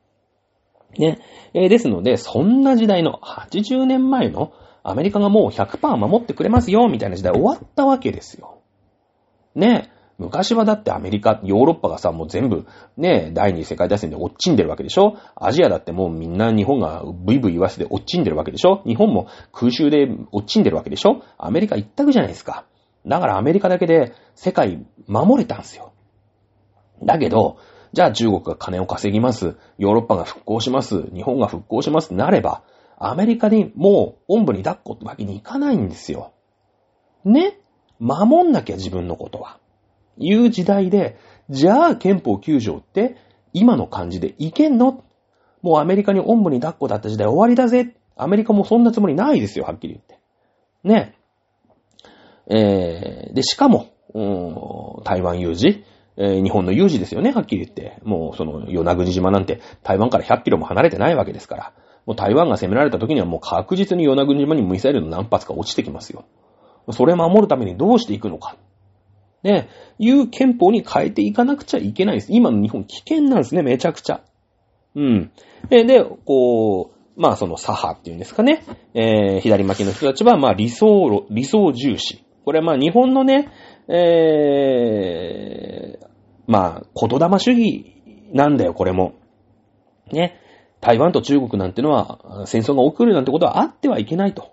[0.99, 1.19] ね。
[1.55, 4.53] えー、ですので、そんな時代の80年前の
[4.83, 8.63] アメリカがもう100%守ってくれますよ、みたいな時代終わったわけですよ。
[9.55, 9.91] ね。
[10.19, 15.17] 昔はだってアメリカ、ヨーロッパがさ、もう全部、ね、第二次世界大戦で落ちんでるわけでしょ？
[15.37, 18.83] アジアだってもうみんな日本がブイブイ言わせて落ちんでるわけでしょ？
[18.85, 21.23] 日本も空襲で落ちんでるわけでしょ？
[21.39, 22.65] アメリカ一択じゃないですか。
[23.07, 25.93] だからアメリカだけで世界守れたんですよ。
[27.05, 27.59] だけど、
[27.93, 29.57] じゃあ中国が金を稼ぎます。
[29.79, 31.03] ヨーロッパが復興します。
[31.15, 32.15] 日本が復興します。
[32.15, 32.63] なれば、
[32.99, 36.33] アメリカにもう、おんぶに抱っこってわけにいかないんですよ。
[37.25, 37.59] ね
[37.99, 39.59] 守んなきゃ自分のことは。
[40.17, 41.19] いう時代で、
[41.51, 43.17] じゃあ憲法9条って
[43.53, 45.05] 今の感じでいけんの？
[45.63, 47.95] もうアメリカにおんぶに抱っこだった時代終わりだぜ。
[48.17, 50.19] アメリカもそんなつもりないですよ、はっきり言って。
[50.85, 51.15] ね
[52.51, 53.87] えー、で、しかも、
[55.05, 55.85] 台湾有事、
[56.19, 58.01] え、日本の有事ですよね、はっきり言って。
[58.05, 61.73] もうその、与那国島なんて台湾から100キロも離れてないわけですから。
[62.07, 66.25] もう台湾が攻められた時にはもう確実に与那国島にミサイルの何発か落ちてきますよ。
[66.91, 68.57] それを守るためにどうしていくのか。
[69.43, 72.29] ね、いう憲法に変えていかなくちゃいけないです。
[72.31, 74.23] 今の日本危険なんですね、めちゃくちゃ。
[74.97, 75.31] うん。
[75.69, 78.65] で、で、こう、まあその左派っていうんですかね。
[78.95, 82.25] えー、左巻きの人たちは、まあ理想、理想重視。
[82.45, 83.51] これはまあ日本のね、
[83.89, 86.07] えー、
[86.47, 89.15] まあ、言霊主義なんだよ、これも。
[90.13, 90.41] ね。
[90.81, 94.53] 台湾と中国なんてのは、戦争が起きるなんてことはあってはいけないと。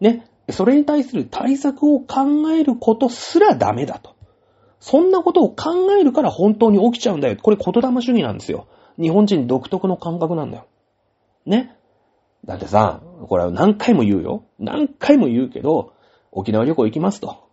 [0.00, 0.26] ね。
[0.50, 4.14] それに対する対策を考えることすらダメだと。
[4.78, 7.36] そんなことを考えるから本当に起きちゃうんだよ。
[7.40, 8.68] これ言霊主義なんですよ。
[9.00, 10.66] 日本人独特の感覚なんだよ。
[11.46, 11.76] ね。
[12.44, 14.44] だってさ、これは何回も言うよ。
[14.58, 15.94] 何回も言うけど、
[16.30, 17.48] 沖縄旅行行きますと。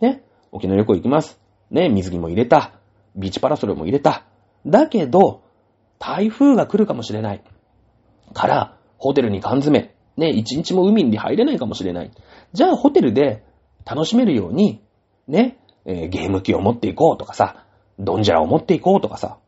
[0.00, 0.22] ね。
[0.52, 1.40] 沖縄旅行行きます。
[1.70, 1.88] ね。
[1.88, 2.72] 水着も入れた。
[3.14, 4.24] ビーチパラソルも入れた。
[4.66, 5.42] だけど、
[5.98, 7.42] 台風が来るかもしれない。
[8.32, 9.94] から、ホテルに缶詰。
[10.16, 10.30] ね。
[10.30, 12.10] 一日も海に入れないかもしれない。
[12.52, 13.44] じゃあホテルで
[13.84, 14.82] 楽しめるように、
[15.28, 17.64] ね、えー、ゲーム機を持っていこうとかさ、
[17.98, 19.38] ドンジャラを持っていこうとかさ、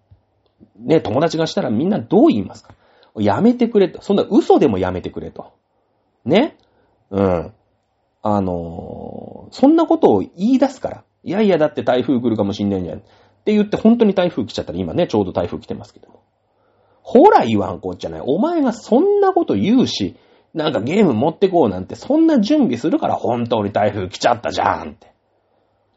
[0.78, 2.74] ね、友達がしたらみんなどう言いますか？
[3.16, 4.00] やめてくれと。
[4.02, 5.52] そんな嘘でもやめてくれと。
[6.24, 6.56] ね？
[7.10, 7.52] うん。
[8.22, 11.04] あのー、そんなことを言い出すから。
[11.24, 12.98] いやいや、だって台風来るかもしんないんじゃん。
[12.98, 13.00] っ
[13.44, 16.22] て言って本当に台風来ちゃったら今ね、ちょうど台風来てますけども。
[17.02, 18.22] ほら言わんこっちゃない。
[18.24, 20.16] お前がそんなこと言うし、
[20.54, 25.12] なんかゲーム持ってこうなんて、そんな準備するから本当に台風来ちゃったじゃんって。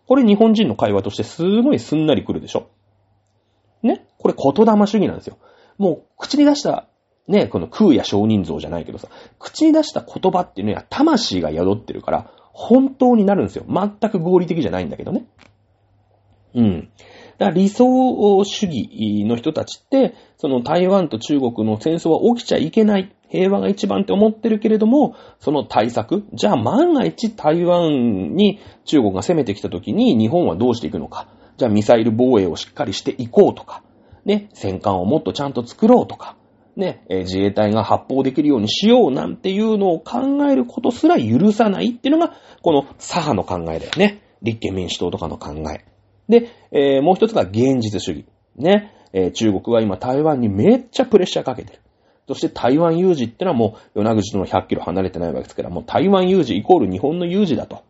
[0.07, 2.67] これ日本人の会話としてすごいすんなり来るでしょ
[3.81, 4.05] ね？
[4.17, 5.37] これ言霊主義なんですよ。
[5.77, 6.87] もう口に出した、
[7.27, 9.07] ね、この空や少人像じゃないけどさ、
[9.39, 13.65] 口に出した言葉っていうのは魂が宿ってるから、本当になるんですよ。
[13.67, 15.25] 全く合理的じゃないんだけどね。
[16.53, 16.89] うん。
[17.37, 23.11] だから理想主義の人たちって、その台湾と中国の戦争は起きちゃいけない。
[23.29, 31.29] 平和が一番って思ってるけれども、その対策、じゃあ万が一台湾に中国が攻めてきた時に日本はどうしていくのか。
[31.55, 33.83] じゃあミサイル防衛をしっかりしていこうとか、
[34.25, 36.35] ね、戦艦をもっとちゃんと作ろうとか、
[36.75, 44.21] ね、自衛隊が発砲できるようにしようなんていうのを考えることすら許さないっていうのが、この左派の考えだよね。
[44.41, 45.85] 立憲民主党とかの考え。
[46.29, 48.25] で、えー、もう一つが現実主義。
[48.55, 51.79] ね、えー、中国は今台湾にめっちゃプレッシャーかけてる。
[52.27, 57.83] そして台湾有事ってのはもう、与那口との100キロ離れてないわけですから、もう台湾有事イコール日本の有事だと。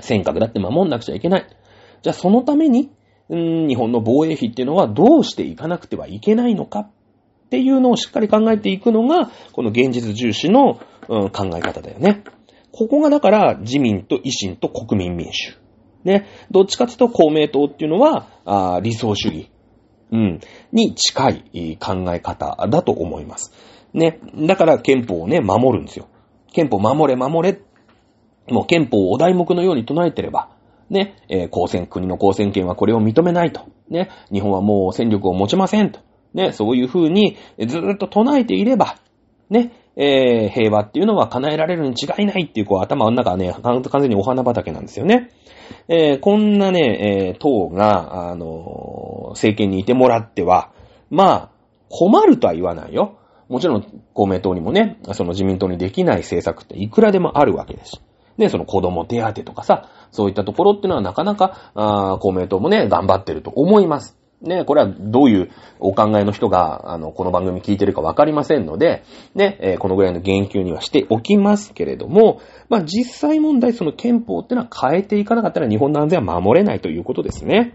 [0.00, 1.46] 尖閣だって守んなくちゃいけない。
[2.02, 2.90] じゃあそのために、
[3.32, 6.90] ん日本の防衛費っていうのはどうしていかなくてはいけないのかっ
[7.52, 12.24] っていうのをしっかり考えていくのが、この現実重視の、うん、考え方だよね。
[12.72, 15.58] ここがだから自民と維新と国民民主。
[16.02, 16.26] ね。
[16.50, 19.50] どっちかっていうと公明党っていうのは、あ理想主義。
[20.12, 20.40] うん。
[20.72, 23.52] に近い考え方だと思います。
[23.92, 24.18] ね。
[24.34, 26.08] だから憲法をね、守るんですよ。
[26.54, 27.60] 憲法守れ守れ。
[28.48, 30.48] もう憲法をお題目のように唱えてれば、
[30.88, 33.66] ね、えー、公選、国の公選権はこれを認めないと。
[33.90, 36.00] ね、日本はもう戦力を持ちませんと。
[36.34, 37.36] ね、そういう風に
[37.66, 38.96] ずっと唱えていれば、
[39.50, 45.30] ね、えー、平和っていうのは叶えられるに違いないっていう、こう、頭の中はね、完全にお花畑なんですよね。
[45.88, 50.72] えー、こんなね、えー、党が、あの、政権にいてもらっては、
[51.10, 51.50] まあ、
[51.90, 53.18] 困るとは言わないよ。
[53.48, 58.00] もちろん、公明党にもね、その自民党にできない政策っていくらでもあるわけです。
[58.38, 64.18] ね、その子供手当とかさ、そういったところっていうのはなかなか、あ公明党もね、頑張ってると思います。
[64.42, 69.04] ね、これはどういうお考えの人が、あの、この番組聞いてるかわかりませんので、
[69.34, 77.74] ね、えー、このぐらいの言及にはしておきますけれども、まあ、実際問題、その憲法ってのは変えていかなかったら日本の安全は守れないということですね。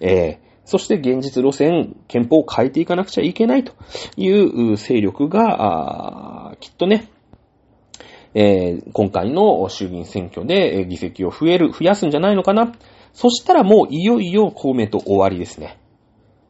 [0.00, 3.72] えー、そして現実路線、憲法を変えていかなくちゃいけないと
[4.16, 7.08] いう勢力が、あきっとね、
[8.34, 12.72] えー、今回の衆議院選挙で議席を増える、増やすんじゃないのかな。
[13.12, 15.78] そしたらもういよいよ公明党終わりですね。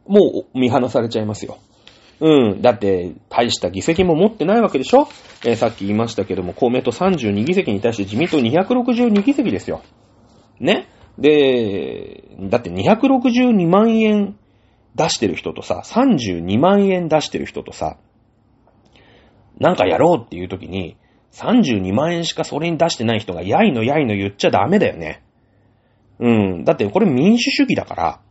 [0.09, 1.59] もう見放されちゃいますよ。
[2.19, 2.61] うん。
[2.61, 5.07] だって、大した議席も持ってないわけでしょ？
[5.45, 9.83] えー、さっき言いましたけども、公明党32議席に対して自民党262議席ですよ。
[10.59, 10.89] ね？
[11.17, 14.35] で、だって262万円
[14.95, 17.97] 出してる人とさ、32万円出してる人とさ、
[19.59, 20.97] なんかやろうっていう時に、
[21.33, 25.21] 32万円しかそれに出してない人が、やいのやいの言っちゃダメだよね。
[26.19, 26.63] うん。
[26.65, 28.21] だってこれ民主主義だから、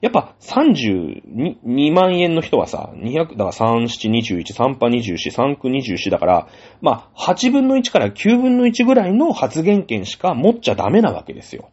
[0.00, 4.10] やっぱ32万円の人はさ、200、だから3、7、
[4.42, 6.48] 21、3824、3924だから、
[6.80, 11.70] まあ、8分の1から9分の1ぐらいの発言権しか持っちゃダメなわけですよ。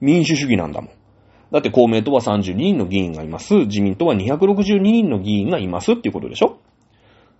[0.00, 0.90] 民主主義なんだもん。
[1.52, 3.54] だって公明党は32人の議員がいます。
[3.66, 6.59] 自民党は262人の議員がいますっていうことでしょ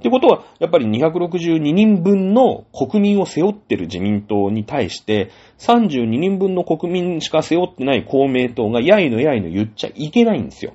[0.01, 10.73] ってことは、やっぱり262人分の国民を背負ってる自民党に対して、32人分の国民しか背負ってない公明党がやいのやいの言っちゃいけないんですよ。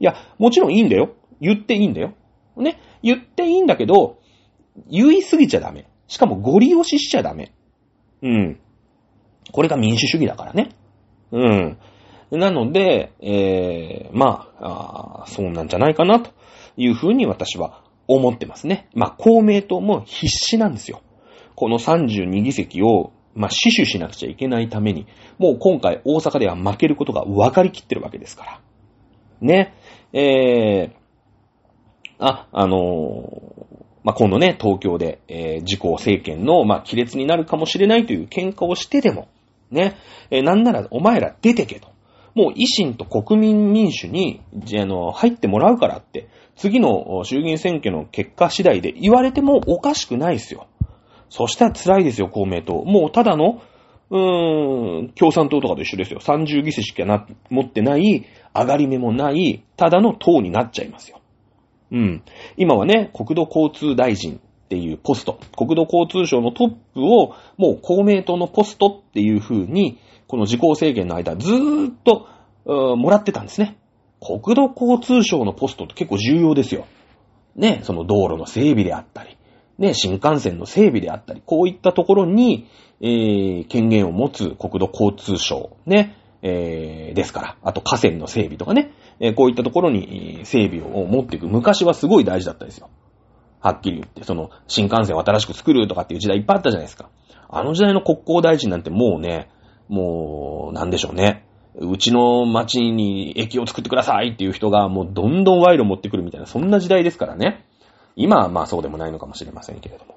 [0.00, 1.14] いや、もちろんいいんだよ。
[1.42, 2.14] 言っていいんだよ。
[2.56, 2.80] ね。
[3.02, 4.18] 言っていいんだけど、
[4.90, 5.86] 言いすぎちゃダメ。
[6.06, 7.52] しかもご利用ししちゃダメ。
[8.22, 8.60] うん。
[9.52, 10.70] これが民主主義だからね。
[11.32, 11.78] うん。
[12.30, 16.30] なので、えー、まああ、そうなんじゃないかなと
[16.78, 18.88] いうふうに私は思ってますね。
[18.94, 21.02] まあ、公明党も必死なんですよ。
[21.54, 25.06] この32議席を、まあ、死守しなくちゃいけないために、
[25.38, 28.60] もう今回大阪では負けることが分かりきってるわけですから。
[29.40, 29.74] ね。
[30.12, 30.98] えー、
[32.18, 39.28] あ、あのー、まあ、今度ね、東京で、えー、自公政権の、まあ、亀裂になるかもしれないという喧嘩をしてでも、
[39.70, 39.96] ね、
[40.30, 41.88] えー、なんならお前ら出てけと。
[42.34, 44.40] もう維新と国民民主に、
[44.80, 46.28] あの、入ってもらうからって、
[46.58, 50.66] 次の衆議院選挙の結果次第で言われてもおかしくないですよ。
[51.30, 52.82] そしたら辛いですよ、公明党。
[52.84, 53.62] もうただの、
[54.10, 56.20] うーん、共産党とかと一緒ですよ。
[56.20, 58.24] 30議席しかな、持ってない、
[58.54, 61.20] 上がり目もない、ただの党になっちゃいますよ。
[61.92, 62.22] うん。
[62.56, 72.26] 今はね、国土交通大臣っていうポスト、国土交通省のトップを、もう公明党のポストっていう風に、この自公制限の間ずーっと、
[72.96, 73.78] もらってたんですね。
[74.20, 76.86] 国土交通省のポストって結構重要ですよ。
[77.56, 79.36] ね、その道路の整備であったり、
[79.78, 82.68] ね、新幹線の整備であったり、こういったところに、
[83.00, 91.48] えー、権限を持つ国土交通省、ね、えー、ですから、あと河川の整備とかね、えー、こういったところに整備を持っていく。
[91.48, 92.90] 昔はすごい大事だったですよ。
[93.60, 97.08] はっきり言って、その、新幹線を新しく作るとかっていう時代いっぱいあったじゃないですか。
[97.48, 99.48] あの時代の国交大臣なんてもうね、
[99.88, 101.47] もう、なんでしょうね。
[101.80, 107.64] うちの町に駅を作ってくださいっていう人がもうどんどん賄賂持ってくるみたいな、そんな時代ですからね。
[108.16, 110.16] 今はまあそうでもないのかもしれませんけれども。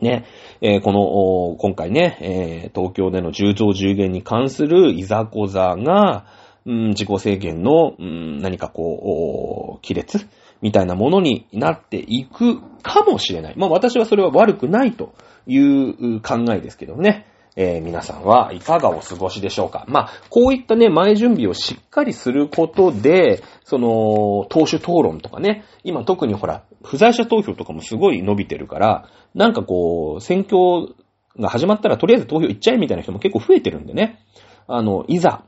[0.00, 0.24] ね、
[0.60, 6.26] えー、この、今回ね、えー、東京での重増重減に関するいざこざが、
[6.66, 10.26] うん、自己制限の、うん、何かこう、亀裂
[10.62, 13.54] みたいなものになっていくかもしれない。
[13.56, 15.14] まあ私はそれは悪くないと
[15.46, 17.26] いう考えですけどね。
[17.56, 19.84] えー、皆さんはいかがお過ごしでしょうか。
[19.88, 30.94] まあ、こういったね、前準備をしっかりすることで、その、党首討論とかね、今特にほら、不在者投票とかもすごい伸びてるから、なんかこう、選挙
[31.38, 34.20] が始まったらとりあえず投票行っちゃえみたいな人も結構増えてるんでね。
[34.66, 35.44] あの、いざ、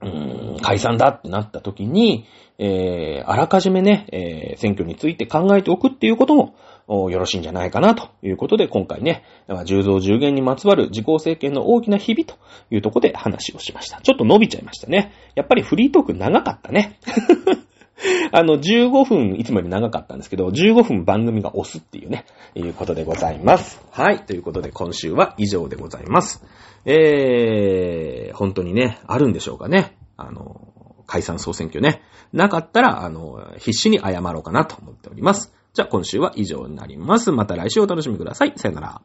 [0.00, 2.26] うーん、解散だってなった時に、
[2.58, 6.54] えー、あらかじめね、えー、選挙について考えておくっていうことも、
[6.88, 9.24] よろしいんじゃないかなということで、今回ね、
[9.64, 12.36] 重増重減にまつわる自公政権の大きな日々と
[12.70, 14.00] いうとこで話をしました。
[14.00, 15.12] ちょっと伸びちゃいましたね。
[15.34, 16.98] やっぱりフリートーク長かったね。
[18.32, 22.24] あの、15分、いつもより長かったんですけど、15分番組が押すっていうね、
[22.54, 23.82] いうことでございます。
[23.90, 24.24] はい。
[24.24, 26.44] ということで、今週は以上でございます。
[26.84, 29.96] えー、本当にね、あるんでしょうかね。
[30.16, 30.68] あの、
[31.06, 32.02] 解散総選挙ね。
[32.32, 35.57] なかったら、あの、必死に謝ろうかなと思っております。
[35.78, 37.30] じゃあ今週は以上になります。
[37.30, 38.52] また来週お楽しみください。
[38.56, 39.00] さよなら。